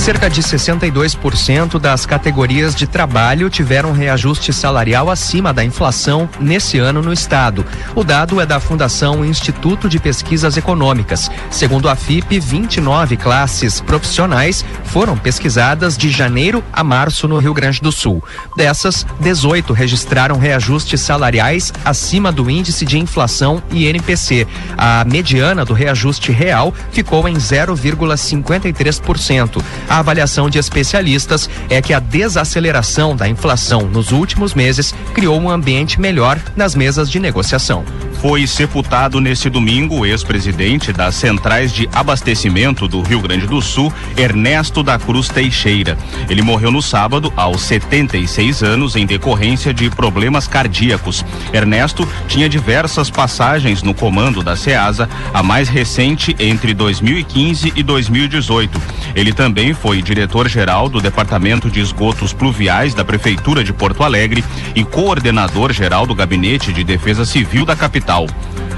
[0.03, 7.01] Cerca de 62% das categorias de trabalho tiveram reajuste salarial acima da inflação nesse ano
[7.01, 7.65] no estado.
[7.95, 11.31] O dado é da Fundação Instituto de Pesquisas Econômicas.
[11.49, 17.79] Segundo a FIP, 29 classes profissionais foram pesquisadas de janeiro a março no Rio Grande
[17.79, 18.21] do Sul.
[18.57, 24.45] Dessas, 18 registraram reajustes salariais acima do índice de inflação INPC.
[24.77, 29.63] A mediana do reajuste real ficou em 0,53%.
[29.93, 35.51] A avaliação de especialistas é que a desaceleração da inflação nos últimos meses criou um
[35.51, 37.85] ambiente melhor nas mesas de negociação.
[38.23, 43.91] Foi sepultado nesse domingo o ex-presidente das centrais de abastecimento do Rio Grande do Sul,
[44.15, 45.97] Ernesto da Cruz Teixeira.
[46.29, 51.25] Ele morreu no sábado, aos 76 anos, em decorrência de problemas cardíacos.
[51.51, 58.81] Ernesto tinha diversas passagens no comando da SEASA, a mais recente entre 2015 e 2018.
[59.15, 64.41] Ele também foi diretor-geral do Departamento de Esgotos Pluviais da Prefeitura de Porto Alegre
[64.73, 68.12] e coordenador-geral do Gabinete de Defesa Civil da capital.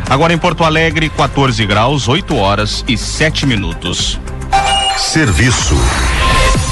[0.10, 4.20] Agora em Porto Alegre, 14 graus, 8 horas e 7 minutos.
[4.98, 5.76] Serviço.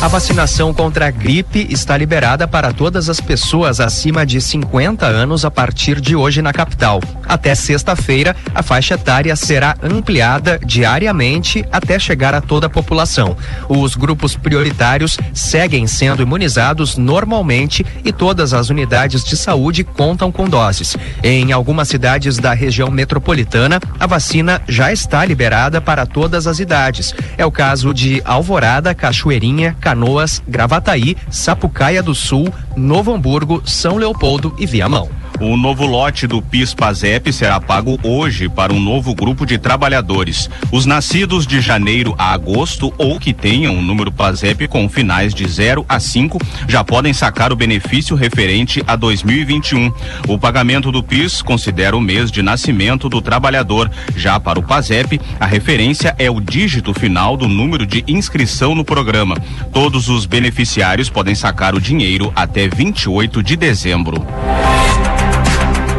[0.04, 5.46] A vacinação contra a gripe está liberada para todas as pessoas acima de 50 anos
[5.46, 7.00] a partir de hoje na capital.
[7.26, 13.38] Até sexta-feira, a faixa etária será ampliada diariamente até chegar a toda a população.
[13.70, 20.50] Os grupos prioritários seguem sendo imunizados normalmente e todas as unidades de saúde contam com
[20.50, 20.98] doses.
[21.24, 27.16] Em algumas cidades da região metropolitana, a vacina já está liberada para todas as idades.
[27.38, 34.56] É o caso de Alvorada, Cachoeirinha, Canoas, Gravataí, Sapucaia do Sul, Novo Hamburgo, São Leopoldo
[34.58, 35.08] e Viamão.
[35.40, 40.50] O novo lote do PIS-PASEP será pago hoje para um novo grupo de trabalhadores.
[40.72, 45.46] Os nascidos de janeiro a agosto ou que tenham um número PASEP com finais de
[45.48, 49.92] 0 a 5 já podem sacar o benefício referente a 2021.
[50.28, 53.92] O pagamento do PIS considera o mês de nascimento do trabalhador.
[54.16, 58.86] Já para o PASEP, a referência é o dígito final do número de inscrição no
[58.86, 59.36] programa.
[59.84, 64.26] Todos os beneficiários podem sacar o dinheiro até 28 de dezembro.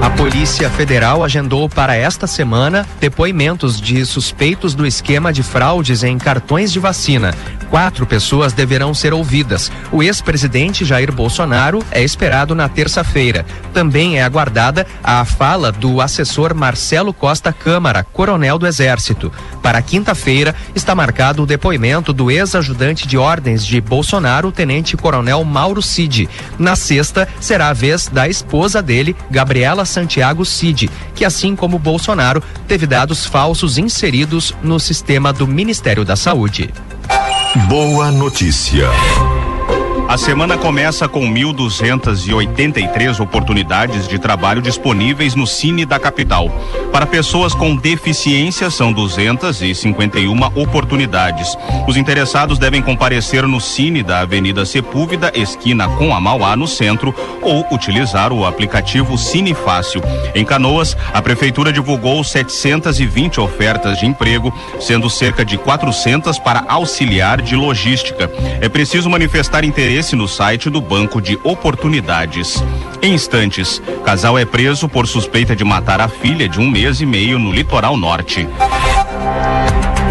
[0.04, 6.18] A Polícia Federal agendou para esta semana depoimentos de suspeitos do esquema de fraudes em
[6.18, 7.34] cartões de vacina.
[7.70, 9.72] quatro pessoas deverão ser ouvidas.
[9.90, 13.44] O ex-presidente Jair Bolsonaro é esperado na terça-feira.
[13.72, 19.32] Também é aguardada a fala do assessor Marcelo Costa Câmara, coronel do Exército.
[19.60, 26.28] Para quinta-feira está marcado o depoimento do ex-ajudante de ordens de Bolsonaro, tenente-coronel Mauro Cid.
[26.58, 32.42] Na sexta será a vez da esposa dele, Gabriela Santiago Cid, que assim como Bolsonaro
[32.66, 36.70] teve dados falsos inseridos no sistema do Ministério da Saúde.
[37.68, 38.88] Boa notícia.
[40.14, 46.48] A semana começa com 1.283 oportunidades de trabalho disponíveis no Cine da capital.
[46.92, 51.58] Para pessoas com deficiência, são 251 oportunidades.
[51.88, 57.12] Os interessados devem comparecer no Cine da Avenida Sepúlveda, esquina com a Mauá, no centro,
[57.42, 60.00] ou utilizar o aplicativo Cine Fácil.
[60.32, 67.42] Em Canoas, a Prefeitura divulgou 720 ofertas de emprego, sendo cerca de 400 para auxiliar
[67.42, 68.30] de logística.
[68.60, 72.62] É preciso manifestar interesse interesse no site do Banco de Oportunidades.
[73.00, 77.06] Em instantes, casal é preso por suspeita de matar a filha de um mês e
[77.06, 78.46] meio no litoral norte.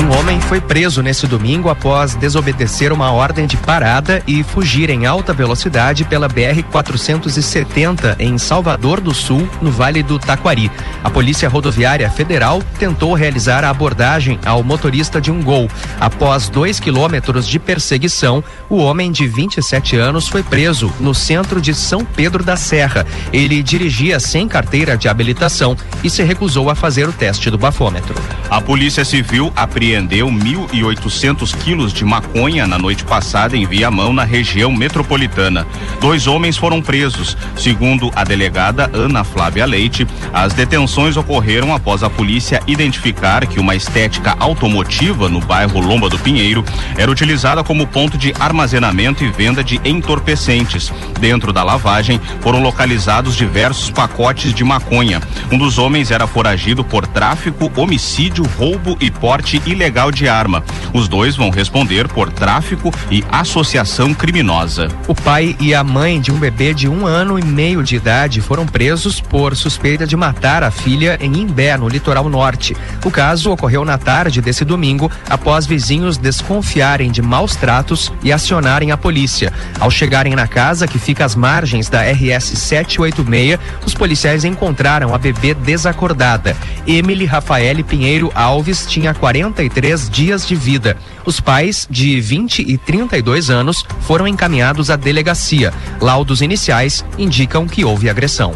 [0.03, 5.05] Um homem foi preso nesse domingo após desobedecer uma ordem de parada e fugir em
[5.05, 10.69] alta velocidade pela BR-470 em Salvador do Sul, no Vale do Taquari.
[11.01, 15.69] A Polícia Rodoviária Federal tentou realizar a abordagem ao motorista de um gol.
[16.01, 21.73] Após dois quilômetros de perseguição, o homem de 27 anos foi preso no centro de
[21.73, 23.07] São Pedro da Serra.
[23.31, 28.13] Ele dirigia sem carteira de habilitação e se recusou a fazer o teste do bafômetro.
[28.49, 34.23] A Polícia Civil apreendeu apreendeu 1.800 quilos de maconha na noite passada em Viamão, na
[34.23, 35.67] região metropolitana.
[36.01, 37.37] Dois homens foram presos.
[37.55, 43.75] Segundo a delegada Ana Flávia Leite, as detenções ocorreram após a polícia identificar que uma
[43.75, 46.65] estética automotiva no bairro Lomba do Pinheiro
[46.97, 50.91] era utilizada como ponto de armazenamento e venda de entorpecentes.
[51.19, 55.21] Dentro da lavagem foram localizados diversos pacotes de maconha.
[55.51, 60.63] Um dos homens era foragido por tráfico, homicídio, roubo e porte ilegal de arma.
[60.93, 64.87] Os dois vão responder por tráfico e associação criminosa.
[65.07, 68.41] O pai e a mãe de um bebê de um ano e meio de idade
[68.41, 72.75] foram presos por suspeita de matar a filha em Imbé, no litoral norte.
[73.03, 78.91] O caso ocorreu na tarde desse domingo, após vizinhos desconfiarem de maus tratos e acionarem
[78.91, 79.51] a polícia.
[79.79, 85.17] Ao chegarem na casa, que fica às margens da RS 786, os policiais encontraram a
[85.17, 86.55] bebê desacordada.
[86.85, 90.97] Emily Rafael Pinheiro Alves tinha 40 63 dias de vida.
[91.25, 95.73] Os pais, de 20 e 32 anos, foram encaminhados à delegacia.
[96.01, 98.53] Laudos iniciais indicam que houve agressão.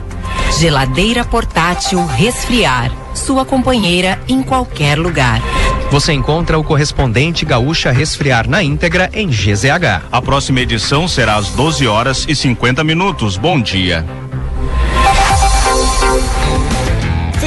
[0.59, 2.91] Geladeira portátil resfriar.
[3.13, 5.41] Sua companheira em qualquer lugar.
[5.89, 10.03] Você encontra o correspondente Gaúcha Resfriar na íntegra em GZH.
[10.11, 13.37] A próxima edição será às 12 horas e 50 minutos.
[13.37, 14.05] Bom dia.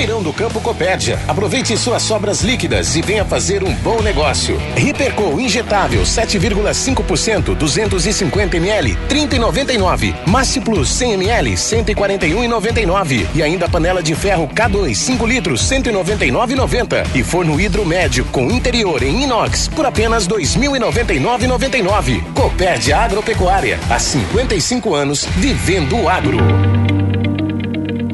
[0.01, 1.21] Feirão do Campo Copérdia.
[1.29, 4.59] Aproveite suas sobras líquidas e venha fazer um bom negócio.
[4.75, 10.15] Ripercol injetável 7,5% 250 ml 30,99.
[10.27, 17.23] Massi Plus 100 ml 141,99 e ainda panela de ferro K2 5 litros 199,90 e
[17.23, 22.23] forno hidro médio com interior em inox por apenas 2.099,99.
[22.33, 26.39] Copérdia Agropecuária há 55 anos vivendo o agro.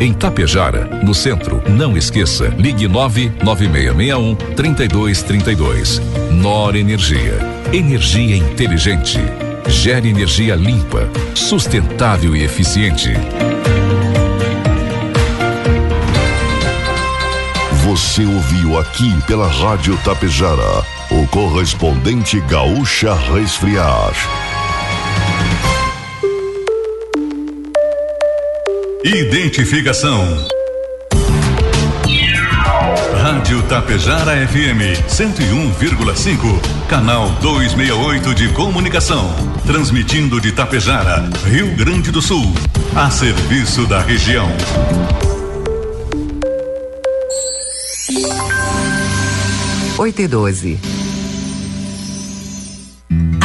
[0.00, 6.02] Em Tapejara, no centro, não esqueça, ligue 99661 3232.
[6.32, 7.38] Nor Energia.
[7.72, 9.20] Energia inteligente.
[9.68, 13.12] Gere energia limpa, sustentável e eficiente.
[17.84, 24.12] Você ouviu aqui pela Rádio Tapejara o correspondente Gaúcha Resfriar.
[29.06, 30.20] Identificação.
[33.22, 39.32] Rádio Tapejara FM 101,5, canal 268 de comunicação,
[39.64, 42.52] transmitindo de Tapejara, Rio Grande do Sul,
[42.96, 44.48] a serviço da região.
[49.98, 50.80] Oito e doze.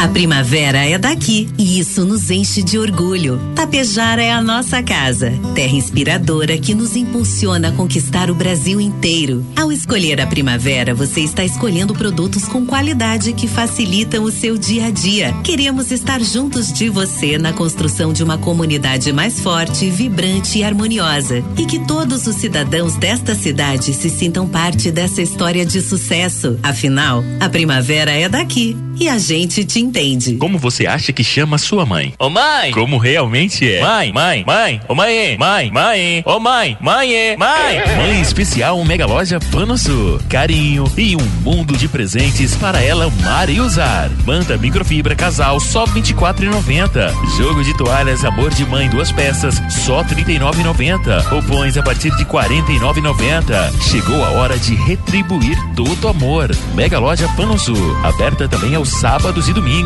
[0.02, 3.40] A primavera é daqui e isso nos enche de orgulho.
[3.54, 9.46] Tapejara é a nossa casa, terra inspiradora que nos impulsiona a conquistar o Brasil inteiro.
[9.54, 14.86] Ao escolher a primavera, você está escolhendo produtos com qualidade que facilitam o seu dia
[14.86, 15.32] a dia.
[15.44, 21.44] Queremos estar juntos de você na construção de uma comunidade mais forte, vibrante e harmoniosa.
[21.56, 26.58] E que todos os cidadãos desta cidade se sintam parte dessa história de sucesso.
[26.60, 30.36] Afinal, a primavera é daqui e a gente te entende.
[30.36, 32.14] Como você acha que chama sua mãe?
[32.18, 32.70] Ô mãe!
[32.72, 33.82] Como realmente é?
[33.82, 37.96] Mãe, mãe, mãe, ô mãe, mãe, mãe, ô mãe, mãe, mãe!
[37.98, 40.18] Mãe especial Mega Loja Panosul.
[40.30, 44.10] Carinho e um mundo de presentes para ela amar e usar.
[44.24, 47.12] Manta microfibra casal só R$ 24,90.
[47.36, 51.22] Jogo de toalhas Amor de Mãe duas peças só R$ 39,90.
[51.24, 53.82] Roupões a partir de R$ 49,90.
[53.90, 56.50] Chegou a hora de retribuir todo o amor.
[56.74, 57.96] Mega Loja Panosul.
[58.02, 59.81] Aberta também aos sábados e domingos.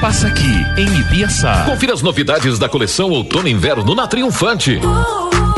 [0.00, 1.64] Passa aqui em Ibiaçá.
[1.64, 4.80] Confira as novidades da coleção Outono e Inverno na Triunfante.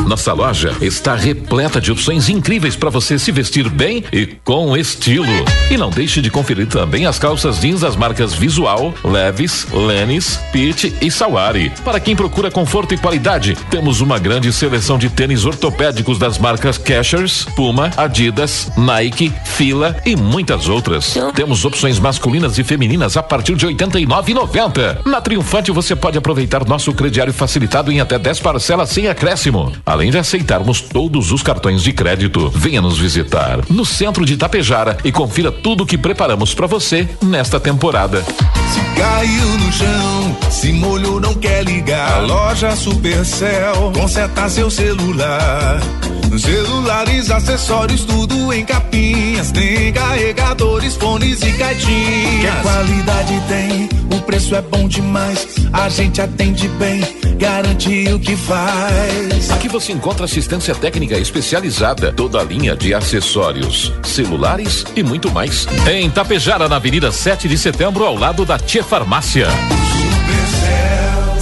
[0.07, 5.27] Nossa loja está repleta de opções incríveis para você se vestir bem e com estilo.
[5.71, 10.93] E não deixe de conferir também as calças jeans das marcas Visual, Levis, Lenis, Pitt
[11.01, 11.73] e Sawari.
[11.85, 16.77] Para quem procura conforto e qualidade, temos uma grande seleção de tênis ortopédicos das marcas
[16.77, 21.17] Cashers, Puma, Adidas, Nike, Fila e muitas outras.
[21.35, 25.07] Temos opções masculinas e femininas a partir de R$ 89,90.
[25.07, 29.73] Na Triunfante você pode aproveitar nosso crediário facilitado em até 10 parcelas sem acréscimo.
[29.85, 34.97] Além de aceitarmos todos os cartões de crédito, venha nos visitar no centro de Tapejara
[35.05, 38.23] e confira tudo o que preparamos para você nesta temporada.
[38.23, 42.13] Se caiu no chão, se molhou, não quer ligar.
[42.13, 45.81] A loja Supercell conserta seu celular.
[46.39, 49.53] Celulares, acessórios, tudo em capinhas.
[49.53, 52.55] Tem carregadores, fones e caixinhas.
[52.55, 55.47] Que qualidade tem, o preço é bom demais.
[55.73, 57.03] A gente atende bem,
[57.37, 59.51] garante o que faz.
[59.51, 65.67] Aqui você encontra assistência técnica especializada, toda a linha de acessórios, celulares e muito mais.
[65.91, 69.49] Em Tapejara, na Avenida 7 de Setembro, ao lado da Tia Farmácia.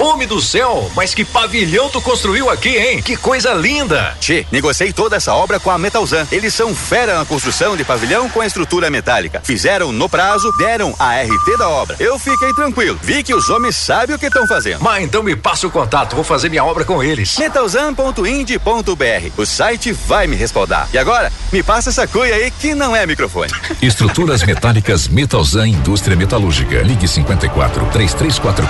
[0.00, 3.02] Homem do céu, mas que pavilhão tu construiu aqui, hein?
[3.02, 4.16] Que coisa linda!
[4.18, 6.26] Tchê, negociei toda essa obra com a Metalzan.
[6.32, 9.42] Eles são fera na construção de pavilhão com a estrutura metálica.
[9.44, 11.96] Fizeram no prazo, deram a RT da obra.
[12.00, 12.98] Eu fiquei tranquilo.
[13.02, 14.80] Vi que os homens sabem o que estão fazendo.
[14.80, 17.36] Mas então me passa o contato, vou fazer minha obra com eles.
[17.36, 19.30] Metalzan.ind.br.
[19.36, 20.88] O site vai me respaldar.
[20.94, 23.52] E agora, me passa essa cuia aí que não é microfone.
[23.82, 26.80] Estruturas metálicas Metalzan Indústria Metalúrgica.
[26.80, 28.66] Ligue 54 3344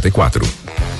[0.00, 0.81] 2554.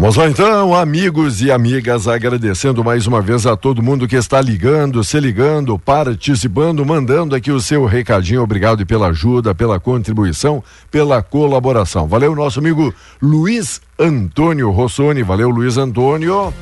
[0.00, 4.40] Vamos lá então, amigos e amigas, agradecendo mais uma vez a todo mundo que está
[4.40, 8.40] ligando, se ligando, participando, mandando aqui o seu recadinho.
[8.40, 12.06] Obrigado pela ajuda, pela contribuição, pela colaboração.
[12.06, 15.24] Valeu, nosso amigo Luiz Antônio Rossoni.
[15.24, 16.54] Valeu, Luiz Antônio.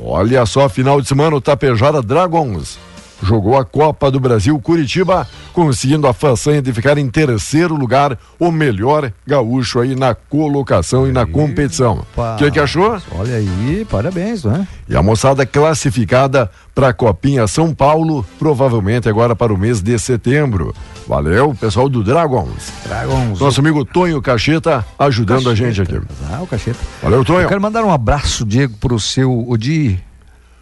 [0.00, 2.80] Olha só, final de semana, o Tapejara Dragons
[3.22, 8.50] jogou a Copa do Brasil Curitiba, conseguindo a façanha de ficar em terceiro lugar, o
[8.50, 12.04] melhor gaúcho aí na colocação e na competição.
[12.16, 13.00] O que, que achou?
[13.12, 14.66] Olha aí, parabéns, né?
[14.88, 19.98] E a moçada classificada para a Copinha São Paulo, provavelmente agora para o mês de
[19.98, 20.74] setembro.
[21.06, 22.72] Valeu, pessoal do Dragons.
[22.84, 23.40] Dragons.
[23.40, 25.50] Nosso amigo Tonho Cacheta ajudando Cacheta.
[25.50, 26.00] a gente aqui.
[26.30, 26.78] Ah, o Cacheta.
[27.02, 27.42] Valeu, Tonho.
[27.42, 29.98] Eu quero mandar um abraço, Diego, pro seu Odi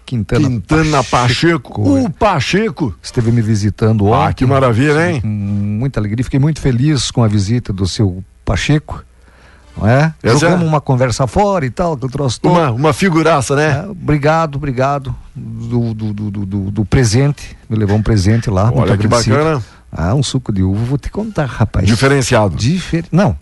[0.05, 1.81] Quintana, Quintana Pacheco.
[1.83, 2.95] O Pacheco.
[3.03, 4.27] Esteve me visitando ontem.
[4.29, 5.21] Ah, que maravilha, hein?
[5.25, 6.23] Muita alegria.
[6.25, 9.03] Fiquei muito feliz com a visita do seu Pacheco.
[9.77, 10.15] Não é?
[10.23, 12.53] Jogamos é- uma conversa fora e tal, que eu trouxe todo.
[12.53, 13.85] Uma, uma figuraça, né?
[13.85, 17.57] É, obrigado, obrigado do, do, do, do, do- presente.
[17.69, 18.71] Me levou um presente lá.
[18.73, 19.37] Olha que agradecido.
[19.37, 19.63] bacana.
[19.91, 21.87] Ah, um suco de uva, vou te contar, rapaz.
[21.87, 22.55] Diferenciado.
[22.57, 23.05] Difer...
[23.11, 23.37] Não.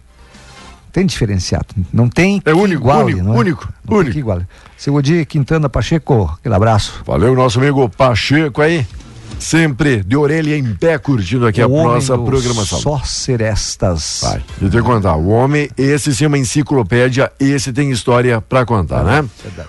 [0.93, 1.67] Tem diferenciado.
[1.93, 3.39] Não tem É único, igual, único, não é?
[3.39, 4.43] único, Não tem que igual.
[4.77, 7.03] Seu Odir Quintana Pacheco, aquele abraço.
[7.07, 8.87] Valeu, nosso amigo Pacheco aí.
[9.43, 12.79] Sempre de orelha em pé, curtindo aqui a O homem nossa programação.
[12.79, 14.21] Só serestas.
[14.23, 14.43] Vai.
[14.63, 19.03] E te contar, o homem, esse sim é uma enciclopédia, esse tem história pra contar,
[19.03, 19.25] né?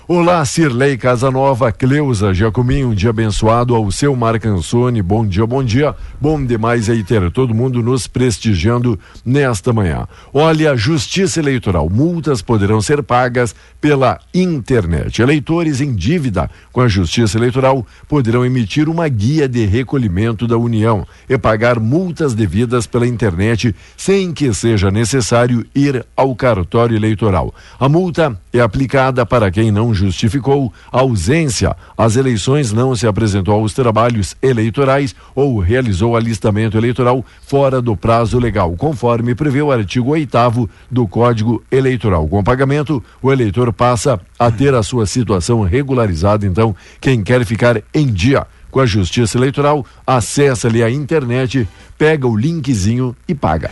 [0.07, 5.95] Olá, Cirlei Casanova, Cleusa Jacominho, um dia abençoado ao seu Marcansone, bom dia, bom dia,
[6.21, 10.07] bom demais aí ter todo mundo nos prestigiando nesta manhã.
[10.31, 15.19] Olha, Justiça Eleitoral, multas poderão ser pagas pela internet.
[15.19, 21.05] Eleitores em dívida com a Justiça Eleitoral poderão emitir uma guia de recolhimento da União
[21.29, 27.53] e pagar multas devidas pela internet sem que seja necessário ir ao cartório eleitoral.
[27.79, 33.55] A multa é aplicada para quem não justificou a ausência, às eleições não se apresentou
[33.55, 40.11] aos trabalhos eleitorais ou realizou alistamento eleitoral fora do prazo legal, conforme prevê o artigo
[40.11, 42.27] 8 do Código Eleitoral.
[42.27, 46.45] Com o pagamento, o eleitor passa a ter a sua situação regularizada.
[46.45, 52.27] Então, quem quer ficar em dia com a Justiça Eleitoral, acessa ali a internet, pega
[52.27, 53.69] o linkzinho e paga.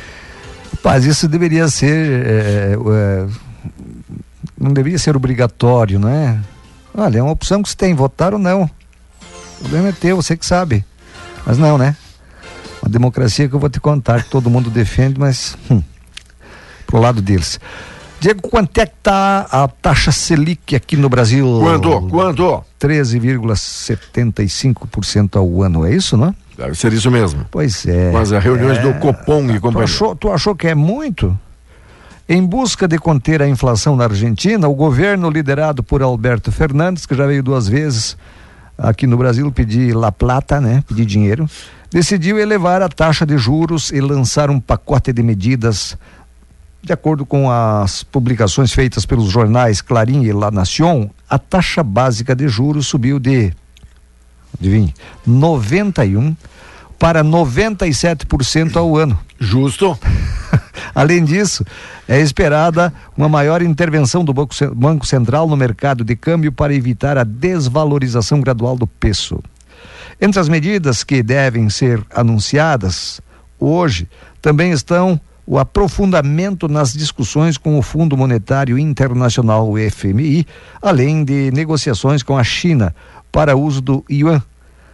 [0.72, 2.28] Rapaz, isso deveria ser.
[2.28, 3.28] é, é,
[4.60, 6.40] não deveria ser obrigatório, não é?
[6.94, 8.70] Olha, é uma opção que você tem, votar ou não.
[9.56, 10.86] O problema é teu, você que sabe.
[11.48, 11.96] Mas não, né?
[12.80, 15.82] Uma democracia que eu vou te contar, que todo mundo defende, mas hum,
[16.86, 17.60] pro lado deles.
[18.22, 21.58] Diego, quanto é que tá a taxa Selic aqui no Brasil?
[21.60, 22.02] Quanto?
[22.08, 22.64] Quanto?
[22.80, 26.34] 13,75% ao ano, é isso, não?
[26.58, 27.46] Deve ser isso mesmo.
[27.50, 28.12] Pois é.
[28.12, 28.82] Mas as reuniões É.
[28.82, 29.86] do Copom e Tu companhia.
[29.86, 31.36] achou, tu achou que é muito?
[32.30, 37.16] Em busca de conter a inflação na Argentina, o governo liderado por Alberto Fernandes, que
[37.16, 38.16] já veio duas vezes
[38.78, 41.50] aqui no Brasil pedir La Plata, né, pedir dinheiro,
[41.92, 45.98] decidiu elevar a taxa de juros e lançar um pacote de medidas
[46.84, 52.36] de acordo com as publicações feitas pelos jornais Clarim e La Nación, a taxa básica
[52.36, 53.54] de juros subiu de
[54.60, 54.94] adivinhe,
[55.26, 56.36] 91
[56.98, 59.20] para 97% ao ano.
[59.40, 59.98] Justo.
[60.94, 61.66] Além disso,
[62.08, 66.74] é esperada uma maior intervenção do Banco Ce- Banco Central no mercado de câmbio para
[66.74, 69.42] evitar a desvalorização gradual do peso.
[70.20, 73.20] Entre as medidas que devem ser anunciadas
[73.60, 74.08] hoje
[74.42, 75.20] também estão
[75.52, 80.48] o aprofundamento nas discussões com o Fundo Monetário Internacional, o FMI,
[80.82, 82.96] além de negociações com a China
[83.30, 84.42] para uso do yuan,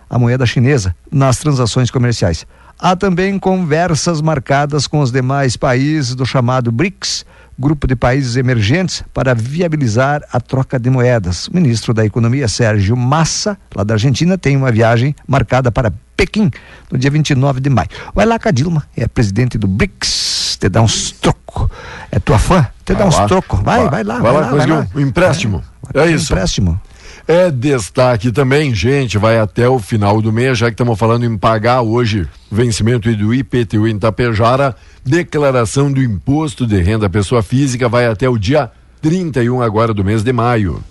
[0.09, 2.47] a moeda chinesa, nas transações comerciais.
[2.79, 7.23] Há também conversas marcadas com os demais países do chamado BRICS,
[7.59, 11.47] grupo de países emergentes, para viabilizar a troca de moedas.
[11.49, 16.49] O ministro da Economia, Sérgio Massa, lá da Argentina, tem uma viagem marcada para Pequim
[16.91, 17.87] no dia 29 de maio.
[18.13, 21.69] Vai lá com a Dilma, é presidente do BRICS, te dá uns trocos.
[22.11, 22.67] É tua fã?
[22.83, 23.27] Te dá Vai uns lá.
[23.27, 23.59] trocos.
[23.61, 24.19] Vai, vai lá.
[24.19, 25.63] Vai lá, conseguiu um empréstimo.
[25.93, 26.33] É isso.
[26.33, 26.81] Empréstimo.
[27.27, 31.37] É destaque também, gente, vai até o final do mês, já que estamos falando em
[31.37, 34.73] pagar hoje vencimento do IPTU em Tapejara,
[35.05, 40.23] declaração do imposto de renda pessoa física vai até o dia 31 agora do mês
[40.23, 40.81] de maio.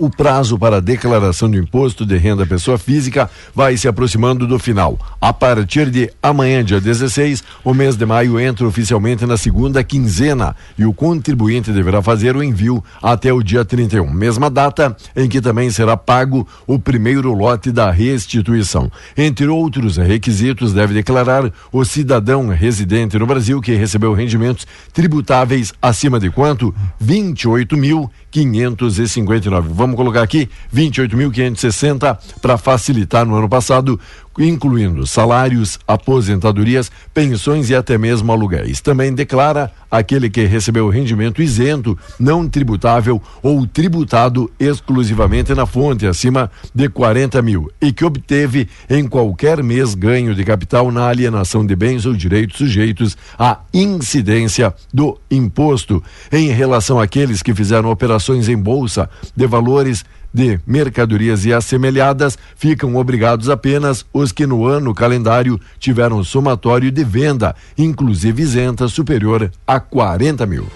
[0.00, 4.56] O prazo para a declaração do imposto de renda pessoa física vai se aproximando do
[4.56, 4.96] final.
[5.20, 10.54] A partir de amanhã, dia 16, o mês de maio entra oficialmente na segunda quinzena
[10.78, 15.40] e o contribuinte deverá fazer o envio até o dia 31, mesma data em que
[15.40, 18.88] também será pago o primeiro lote da restituição.
[19.16, 26.20] Entre outros requisitos, deve declarar o cidadão residente no Brasil que recebeu rendimentos tributáveis acima
[26.20, 26.72] de quanto?
[27.04, 29.62] 28.559.
[29.62, 33.98] Vamos colocar aqui 28.560 para facilitar no ano passado,
[34.38, 38.80] incluindo salários, aposentadorias, pensões e até mesmo aluguéis.
[38.80, 46.50] Também declara aquele que recebeu rendimento isento, não tributável ou tributado exclusivamente na fonte acima
[46.74, 51.74] de 40 mil e que obteve em qualquer mês ganho de capital na alienação de
[51.74, 56.02] bens ou direitos sujeitos à incidência do imposto.
[56.30, 62.96] Em relação àqueles que fizeram operações em bolsa de valores de mercadorias e assemelhadas, ficam
[62.96, 69.80] obrigados apenas os que no ano calendário tiveram somatório de venda, inclusive isenta, superior a
[69.80, 70.66] 40 mil.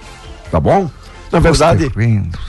[0.51, 0.91] Tá bom?
[1.31, 1.91] Na verdade,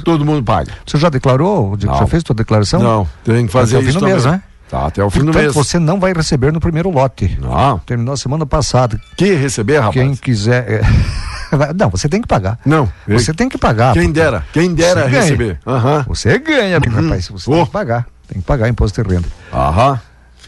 [0.03, 0.73] todo mundo paga.
[0.85, 1.77] Você já declarou?
[1.79, 2.81] Já fez sua declaração?
[2.81, 4.37] Não, tem que fazer até o fim isso do mês, também.
[4.39, 4.43] né?
[4.69, 5.53] Tá, até o fim do Portanto, mês.
[5.55, 7.37] você não vai receber no primeiro lote.
[7.39, 7.79] Não.
[7.79, 8.99] Terminou a semana passada.
[9.15, 9.93] Que receber, rapaz?
[9.93, 10.65] Quem quiser.
[10.69, 10.81] é,
[11.75, 12.59] Não, você tem que pagar.
[12.65, 12.89] Não.
[13.07, 13.93] Você tem que pagar.
[13.93, 15.59] Quem dera, quem dera receber.
[15.65, 16.05] Aham.
[16.07, 17.27] Você ganha, rapaz.
[17.27, 18.07] Você tem que pagar.
[18.27, 19.27] Tem que pagar imposto de renda.
[19.51, 19.99] Aham.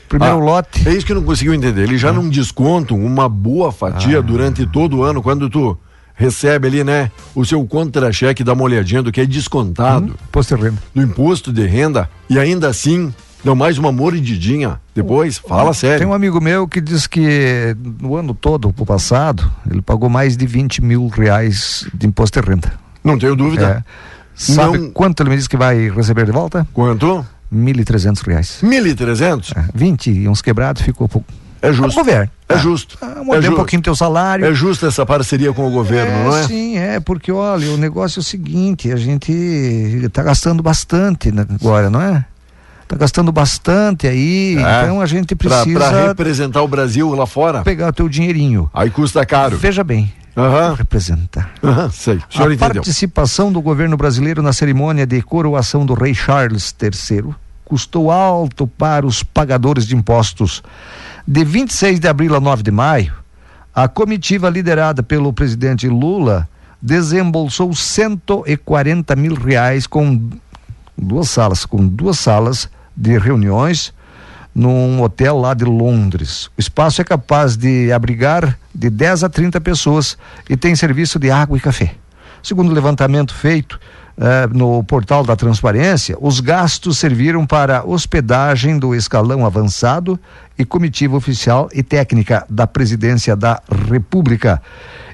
[0.07, 0.87] Primeiro lote.
[0.87, 1.83] É isso que não conseguiu entender.
[1.83, 5.77] Eles já não descontam uma boa fatia durante todo o ano, quando tu
[6.13, 10.15] recebe ali, né, o seu contra-cheque, dá uma olhadinha do que é descontado.
[10.27, 10.77] imposto de renda.
[10.93, 12.09] Do imposto de renda.
[12.29, 13.13] E ainda assim,
[13.45, 14.79] dão mais uma mordidinha.
[14.93, 15.99] Depois, fala sério.
[15.99, 20.35] Tem um amigo meu que diz que no ano todo, o passado, ele pagou mais
[20.35, 22.73] de 20 mil reais de imposto de renda.
[23.03, 23.83] Não tenho dúvida.
[23.87, 24.15] É.
[24.33, 26.67] Sabe Não- quanto ele me disse que vai receber de volta?
[26.73, 27.25] Quanto?
[27.53, 28.57] 1.300 reais.
[28.61, 29.53] 1.300?
[29.55, 31.31] É, 20 e uns quebrados ficou pouco.
[31.61, 31.99] É justo.
[31.99, 32.29] o governo.
[32.49, 32.97] É justo.
[33.01, 34.45] Ah, é um pouquinho teu salário.
[34.45, 36.43] É justa essa parceria com o governo, É, não é?
[36.43, 41.45] Sim, é, porque olha, o negócio é o seguinte, a gente está gastando bastante né,
[41.59, 42.23] agora, não é?
[42.85, 44.83] Está gastando bastante aí, É.
[44.83, 47.63] então a gente precisa Pra, representar o Brasil lá fora.
[47.63, 48.69] pegar o teu dinheirinho.
[48.73, 49.57] Aí custa caro.
[49.57, 50.75] Veja bem, Aham.
[50.75, 51.49] representar.
[51.63, 52.17] Aham, sei.
[52.17, 52.57] O a entendeu.
[52.57, 57.33] participação do governo brasileiro na cerimônia de coroação do rei Charles III
[57.63, 60.61] custou alto para os pagadores de impostos.
[61.27, 63.15] De 26 de abril a 9 de maio,
[63.73, 66.47] a comitiva liderada pelo presidente Lula
[66.79, 70.29] desembolsou 140 mil reais com
[70.95, 73.93] duas salas, com duas salas de reuniões
[74.55, 76.47] num hotel lá de Londres.
[76.57, 80.17] O espaço é capaz de abrigar de 10 a 30 pessoas
[80.49, 81.95] e tem serviço de água e café.
[82.41, 83.77] Segundo o levantamento feito
[84.17, 90.17] eh, no portal da transparência, os gastos serviram para hospedagem do escalão avançado
[90.57, 94.61] e comitiva oficial e técnica da presidência da República.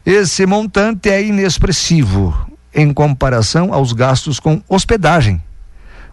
[0.06, 2.36] Esse montante é inexpressivo
[2.74, 5.42] em comparação aos gastos com hospedagem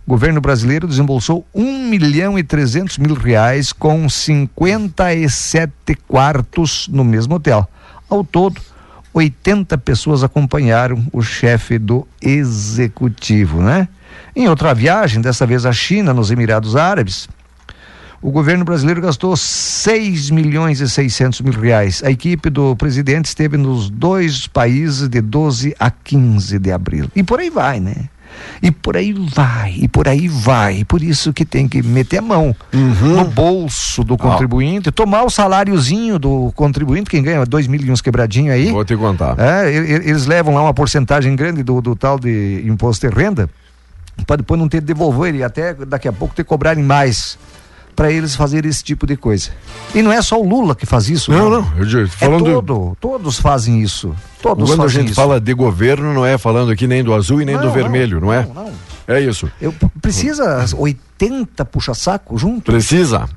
[0.08, 7.68] governo brasileiro desembolsou 1 milhão e 300 mil reais com 57 quartos no mesmo hotel.
[8.08, 8.58] Ao todo,
[9.12, 13.86] 80 pessoas acompanharam o chefe do executivo, né?
[14.34, 17.28] Em outra viagem, dessa vez à China, nos Emirados Árabes,
[18.22, 22.02] o governo brasileiro gastou 6 milhões e 600 mil reais.
[22.02, 27.10] A equipe do presidente esteve nos dois países de 12 a 15 de abril.
[27.14, 28.08] E por aí vai, né?
[28.62, 30.84] E por aí vai, e por aí vai.
[30.84, 36.18] Por isso que tem que meter a mão no bolso do contribuinte, tomar o saláriozinho
[36.18, 38.70] do contribuinte, quem ganha dois mil e uns quebradinho aí.
[38.70, 39.36] Vou te contar.
[39.38, 43.48] É, eles levam lá uma porcentagem grande do, do tal de imposto de renda,
[44.26, 47.38] para depois não ter de devolver e até daqui a pouco ter cobrarem mais
[47.98, 49.50] para eles fazerem esse tipo de coisa.
[49.92, 51.32] E não é só o Lula que faz isso.
[51.32, 51.72] Não, não.
[51.76, 54.14] Eu, digo, falando, é todo, todos fazem isso.
[54.40, 55.16] Todos quando a gente isso.
[55.16, 57.74] fala de governo, não é falando aqui nem do azul e nem Não, do não,
[57.74, 58.46] vermelho, não, é?
[58.46, 58.72] não, não.
[59.08, 59.50] É isso.
[59.60, 62.70] Eu, precisa 80 puxa-saco junto?
[62.70, 63.28] Precisa.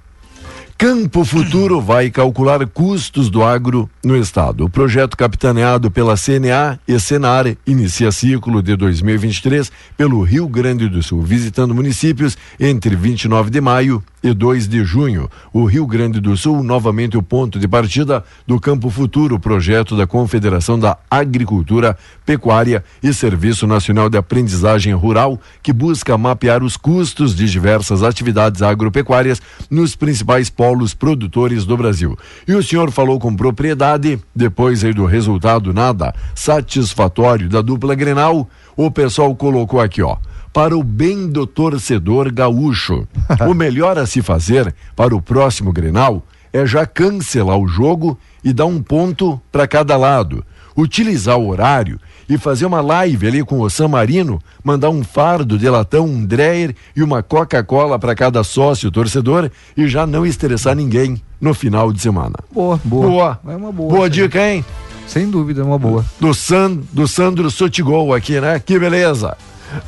[0.81, 4.65] Campo Futuro vai calcular custos do agro no estado.
[4.65, 11.03] O projeto capitaneado pela CNA e Senar inicia ciclo de 2023 pelo Rio Grande do
[11.03, 15.29] Sul, visitando municípios entre 29 de maio e 2 de junho.
[15.53, 20.07] O Rio Grande do Sul, novamente o ponto de partida do Campo Futuro, projeto da
[20.07, 27.35] Confederação da Agricultura, Pecuária e Serviço Nacional de Aprendizagem Rural, que busca mapear os custos
[27.35, 32.17] de diversas atividades agropecuárias nos principais polos produtores do Brasil.
[32.47, 38.49] E o senhor falou com propriedade, depois aí do resultado nada satisfatório da dupla Grenal,
[38.75, 40.17] o pessoal colocou aqui, ó
[40.53, 43.07] para o bem do torcedor gaúcho.
[43.47, 48.51] o melhor a se fazer para o próximo Grenal é já cancelar o jogo e
[48.51, 50.45] dar um ponto para cada lado.
[50.75, 51.99] Utilizar o horário
[52.31, 56.25] e fazer uma live ali com o San Marino, mandar um fardo de latão, um
[56.25, 61.91] Dreyer e uma Coca-Cola para cada sócio torcedor e já não estressar ninguém no final
[61.91, 62.35] de semana.
[62.49, 63.07] Boa, boa.
[63.07, 63.39] Boa.
[63.49, 63.89] É uma boa.
[63.89, 64.63] Boa dica, hein?
[65.07, 66.05] Sem dúvida, é uma boa.
[66.21, 68.61] do, San, do Sandro Sotigol aqui, né?
[68.65, 69.35] Que beleza.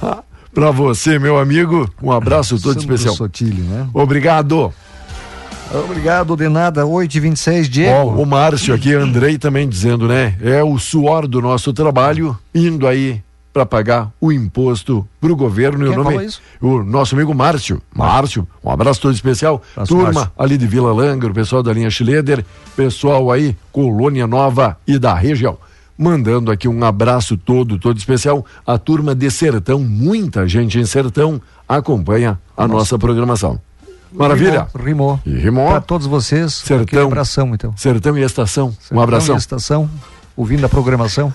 [0.01, 0.21] Ah,
[0.53, 3.15] Pra você, meu amigo, um abraço todo Sandro especial.
[3.15, 3.87] Sotile, né?
[3.91, 4.71] Obrigado.
[5.71, 6.85] Obrigado, de nada.
[6.85, 7.93] 8 e 26 Diego.
[7.93, 10.35] Ó, o Márcio aqui, Andrei também dizendo, né?
[10.41, 13.21] É o suor do nosso trabalho indo aí
[13.53, 15.85] para pagar o imposto pro governo.
[15.85, 17.81] E Quem o nome o nosso amigo Márcio.
[17.95, 19.61] Márcio, um abraço todo especial.
[19.73, 20.31] Abraço, Turma Márcio.
[20.37, 22.43] ali de Vila Langa, o pessoal da linha Schleder,
[22.75, 25.57] pessoal aí, Colônia Nova e da região.
[25.95, 28.43] Mandando aqui um abraço todo, todo especial.
[28.65, 31.39] A turma de Sertão, muita gente em Sertão
[31.69, 33.61] acompanha a nossa programação.
[34.13, 34.67] Maravilha?
[34.75, 34.85] Rimou.
[34.85, 35.19] rimou.
[35.25, 35.67] E rimou.
[35.69, 36.83] Para todos vocês, Sertão.
[36.83, 37.73] aquele abração, então.
[37.75, 38.67] Sertão e Estação.
[38.67, 39.35] um Sertão abração.
[39.35, 39.89] e estação,
[40.35, 41.33] ouvindo a programação.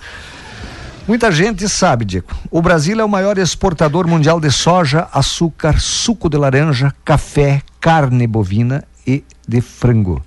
[1.07, 2.27] Muita gente sabe, Diego.
[2.51, 8.27] O Brasil é o maior exportador mundial de soja, açúcar, suco de laranja, café, carne
[8.27, 10.23] bovina e de frango.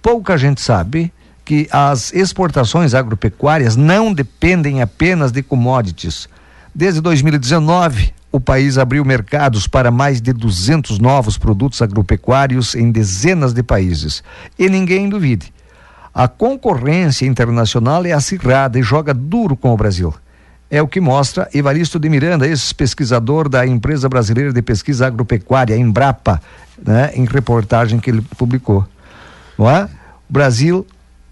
[0.00, 1.12] Pouca gente sabe
[1.44, 6.28] que as exportações agropecuárias não dependem apenas de commodities.
[6.72, 13.52] Desde 2019, o país abriu mercados para mais de 200 novos produtos agropecuários em dezenas
[13.52, 14.24] de países.
[14.58, 15.54] E ninguém duvide,
[16.12, 20.12] a concorrência internacional é acirrada e joga duro com o Brasil.
[20.68, 26.42] É o que mostra Evaristo de Miranda, ex-pesquisador da empresa brasileira de pesquisa agropecuária, Embrapa,
[26.84, 28.84] né, em reportagem que ele publicou.
[29.56, 29.84] Não é?
[30.28, 30.84] O Brasil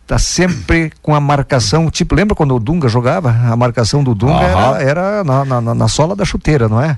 [0.03, 3.31] está sempre com a marcação, tipo, lembra quando o Dunga jogava?
[3.31, 4.77] A marcação do Dunga Aham.
[4.79, 6.97] era, era na, na, na sola da chuteira, não é?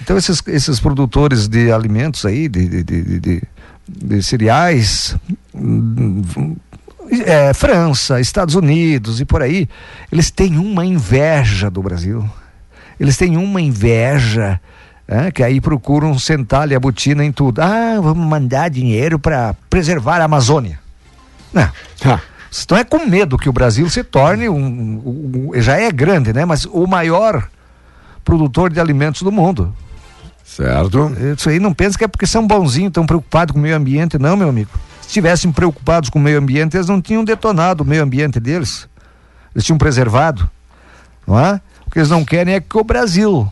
[0.00, 3.42] Então esses, esses produtores de alimentos aí, de, de, de, de-
[3.88, 5.16] de- cereais,
[5.54, 6.22] hum,
[7.26, 9.68] é, França, Estados Unidos e por aí,
[10.12, 12.28] eles têm uma inveja do Brasil.
[13.00, 14.60] Eles têm uma inveja,
[15.06, 17.60] é, que aí procuram sentar-lhe a botina em tudo.
[17.60, 20.78] Ah, vamos mandar dinheiro para preservar a Amazônia.
[21.52, 21.68] Não.
[21.96, 22.20] Vocês
[22.60, 26.32] estão é com medo que o Brasil se torne um, um- um- já é grande,
[26.32, 26.44] né?
[26.44, 27.46] Mas o maior
[28.24, 29.74] produtor de alimentos do mundo.
[30.44, 31.12] Certo.
[31.36, 34.18] Isso aí não pensa que é porque são bonzinhos, estão preocupados com o meio ambiente,
[34.18, 34.70] não, meu amigo.
[35.02, 38.88] Se estivessem preocupados com o meio ambiente, eles não tinham detonado o meio ambiente deles.
[39.54, 40.48] Eles tinham preservado,
[41.26, 41.60] não é?
[41.86, 43.50] O que eles não querem é que o Brasil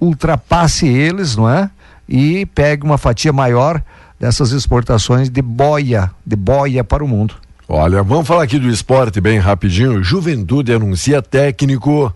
[0.00, 1.70] ultrapasse eles, não é?
[2.08, 3.82] E pegue uma fatia maior
[4.22, 7.34] dessas exportações de boia, de boia para o mundo.
[7.68, 10.00] Olha, vamos falar aqui do esporte bem rapidinho.
[10.00, 12.14] Juventude anuncia técnico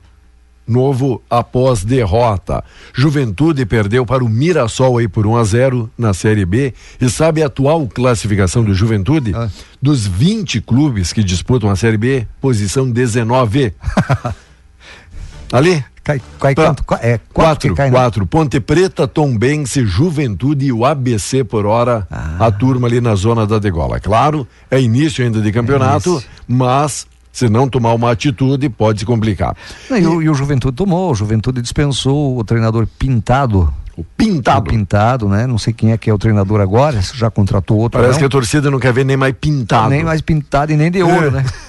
[0.65, 2.63] novo após derrota.
[2.95, 6.73] Juventude perdeu para o Mirassol aí por 1 a 0 na Série B.
[7.01, 9.33] E sabe a atual classificação do Juventude?
[9.83, 13.75] Dos 20 clubes que disputam a Série B, posição 19.
[15.51, 15.85] Ali?
[16.07, 16.67] Cai, cai Tá.
[16.67, 16.85] quanto?
[16.85, 18.27] Qua- É, quatro, Quatro, quatro.
[18.29, 22.47] Ponte Preta, Tombense, Juventude e o ABC por hora, Ah.
[22.47, 23.99] a turma ali na zona da degola.
[23.99, 29.57] Claro, é início ainda de campeonato, mas se não tomar uma atitude, pode se complicar.
[29.91, 33.75] Não, e, o, e o Juventude tomou, o Juventude dispensou o treinador Pintado.
[33.97, 34.61] O Pintado.
[34.61, 35.47] O Pintado, né?
[35.47, 37.99] Não sei quem é que é o treinador agora, se já contratou outro.
[37.99, 38.19] Parece não.
[38.21, 39.89] que a torcida não quer ver nem mais pintado.
[39.89, 41.31] Nem mais pintado e nem de ouro, É.
[41.31, 41.45] né?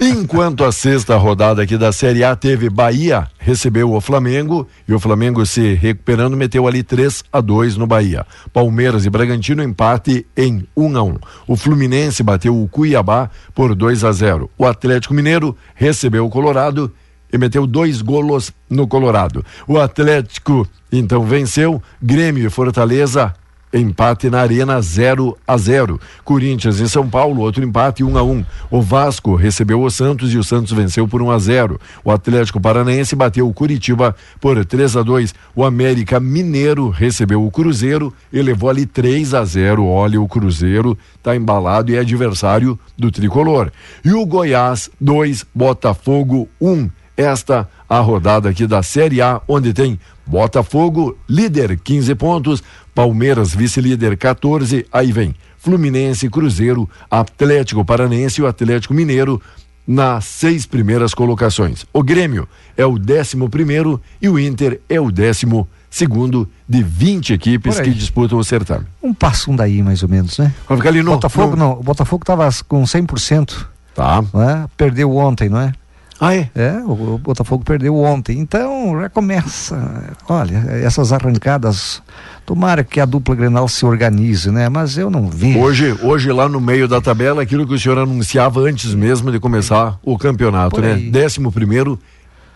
[0.00, 4.98] Enquanto a sexta rodada aqui da Série A teve Bahia, recebeu o Flamengo e o
[4.98, 8.26] Flamengo se recuperando meteu ali 3 a 2 no Bahia.
[8.52, 11.16] Palmeiras e Bragantino empate em 1 a 1.
[11.46, 14.50] O Fluminense bateu o Cuiabá por 2 a 0.
[14.58, 16.92] O Atlético Mineiro recebeu o Colorado
[17.32, 19.44] e meteu dois golos no Colorado.
[19.66, 23.34] O Atlético então venceu, Grêmio e Fortaleza
[23.72, 26.00] empate na Arena 0 a 0.
[26.24, 28.44] Corinthians em São Paulo, outro empate 1 a 1.
[28.70, 31.80] O Vasco recebeu o Santos e o Santos venceu por 1 a 0.
[32.04, 35.34] O Atlético Paranaense bateu o Curitiba por 3 a 2.
[35.54, 39.86] O América Mineiro recebeu o Cruzeiro e levou ali 3 a 0.
[39.86, 43.70] Olha, o Cruzeiro tá embalado e é adversário do tricolor.
[44.04, 46.90] E o Goiás 2, Botafogo 1.
[47.16, 52.62] Esta a rodada aqui da Série A, onde tem Botafogo, líder 15 pontos,
[53.02, 59.40] Palmeiras, vice-líder 14, aí vem Fluminense, Cruzeiro, Atlético Paranense e o Atlético Mineiro
[59.86, 61.86] nas seis primeiras colocações.
[61.92, 67.34] O Grêmio é o décimo primeiro e o Inter é o décimo segundo de 20
[67.34, 68.84] equipes que disputam o certame.
[69.00, 70.52] Um passo um daí, mais ou menos, né?
[70.68, 73.64] Vai ficar ali no- Botafogo no- não, o Botafogo tava com 100%.
[73.94, 74.24] Tá.
[74.34, 74.66] É?
[74.76, 75.72] Perdeu ontem, não é?
[76.20, 76.50] Ah, é?
[76.52, 78.40] É, o, o Botafogo perdeu ontem.
[78.40, 80.16] Então já começa.
[80.28, 82.02] Olha, essas arrancadas.
[82.48, 84.70] Tomara que a dupla Grenal se organize, né?
[84.70, 85.54] Mas eu não vi.
[85.58, 89.38] Hoje, hoje lá no meio da tabela, aquilo que o senhor anunciava antes mesmo de
[89.38, 90.94] começar o campeonato, né?
[90.96, 91.98] Décimo primeiro,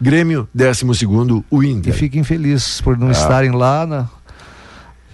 [0.01, 1.93] Grêmio, décimo segundo, o E Inter.
[1.93, 3.13] fiquem felizes por não Ah.
[3.13, 4.09] estarem lá na,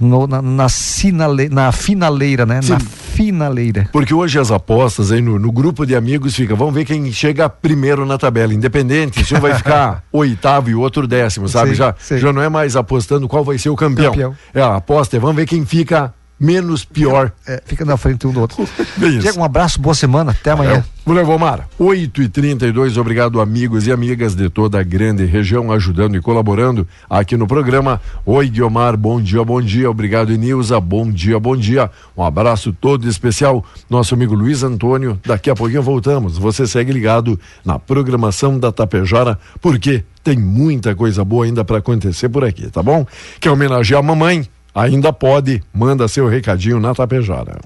[0.00, 2.56] no- na, na, sinale- na finaleira, né?
[2.68, 2.86] Na Sim.
[2.86, 3.88] finaleira.
[3.92, 7.48] Porque hoje as apostas aí no, no grupo de amigos fica, vamos ver quem chega
[7.48, 11.70] primeiro na tabela, independente, se um vai ficar oitavo e o outro décimo, sabe?
[11.70, 12.18] Sim, já, sim.
[12.18, 14.12] já não é mais apostando qual vai ser o campeão.
[14.12, 14.36] Campeão.
[14.54, 17.32] É, a aposta é, vamos ver quem fica menos pior.
[17.46, 18.68] É, fica na frente um do outro.
[19.20, 20.84] Diego, um abraço, boa semana, até amanhã.
[21.04, 26.16] Mulher Vomar, 8 e 32 obrigado amigos e amigas de toda a grande região ajudando
[26.16, 27.98] e colaborando aqui no programa.
[28.26, 31.90] Oi Guiomar, bom dia, bom dia, obrigado Nilza, bom dia, bom dia.
[32.14, 36.36] Um abraço todo especial, nosso amigo Luiz Antônio, daqui a pouquinho voltamos.
[36.36, 42.28] Você segue ligado na programação da Tapejara, porque tem muita coisa boa ainda para acontecer
[42.28, 43.06] por aqui, tá bom?
[43.40, 44.46] Quer homenagear a mamãe?
[44.74, 47.58] Ainda pode, manda seu recadinho na Tapejara.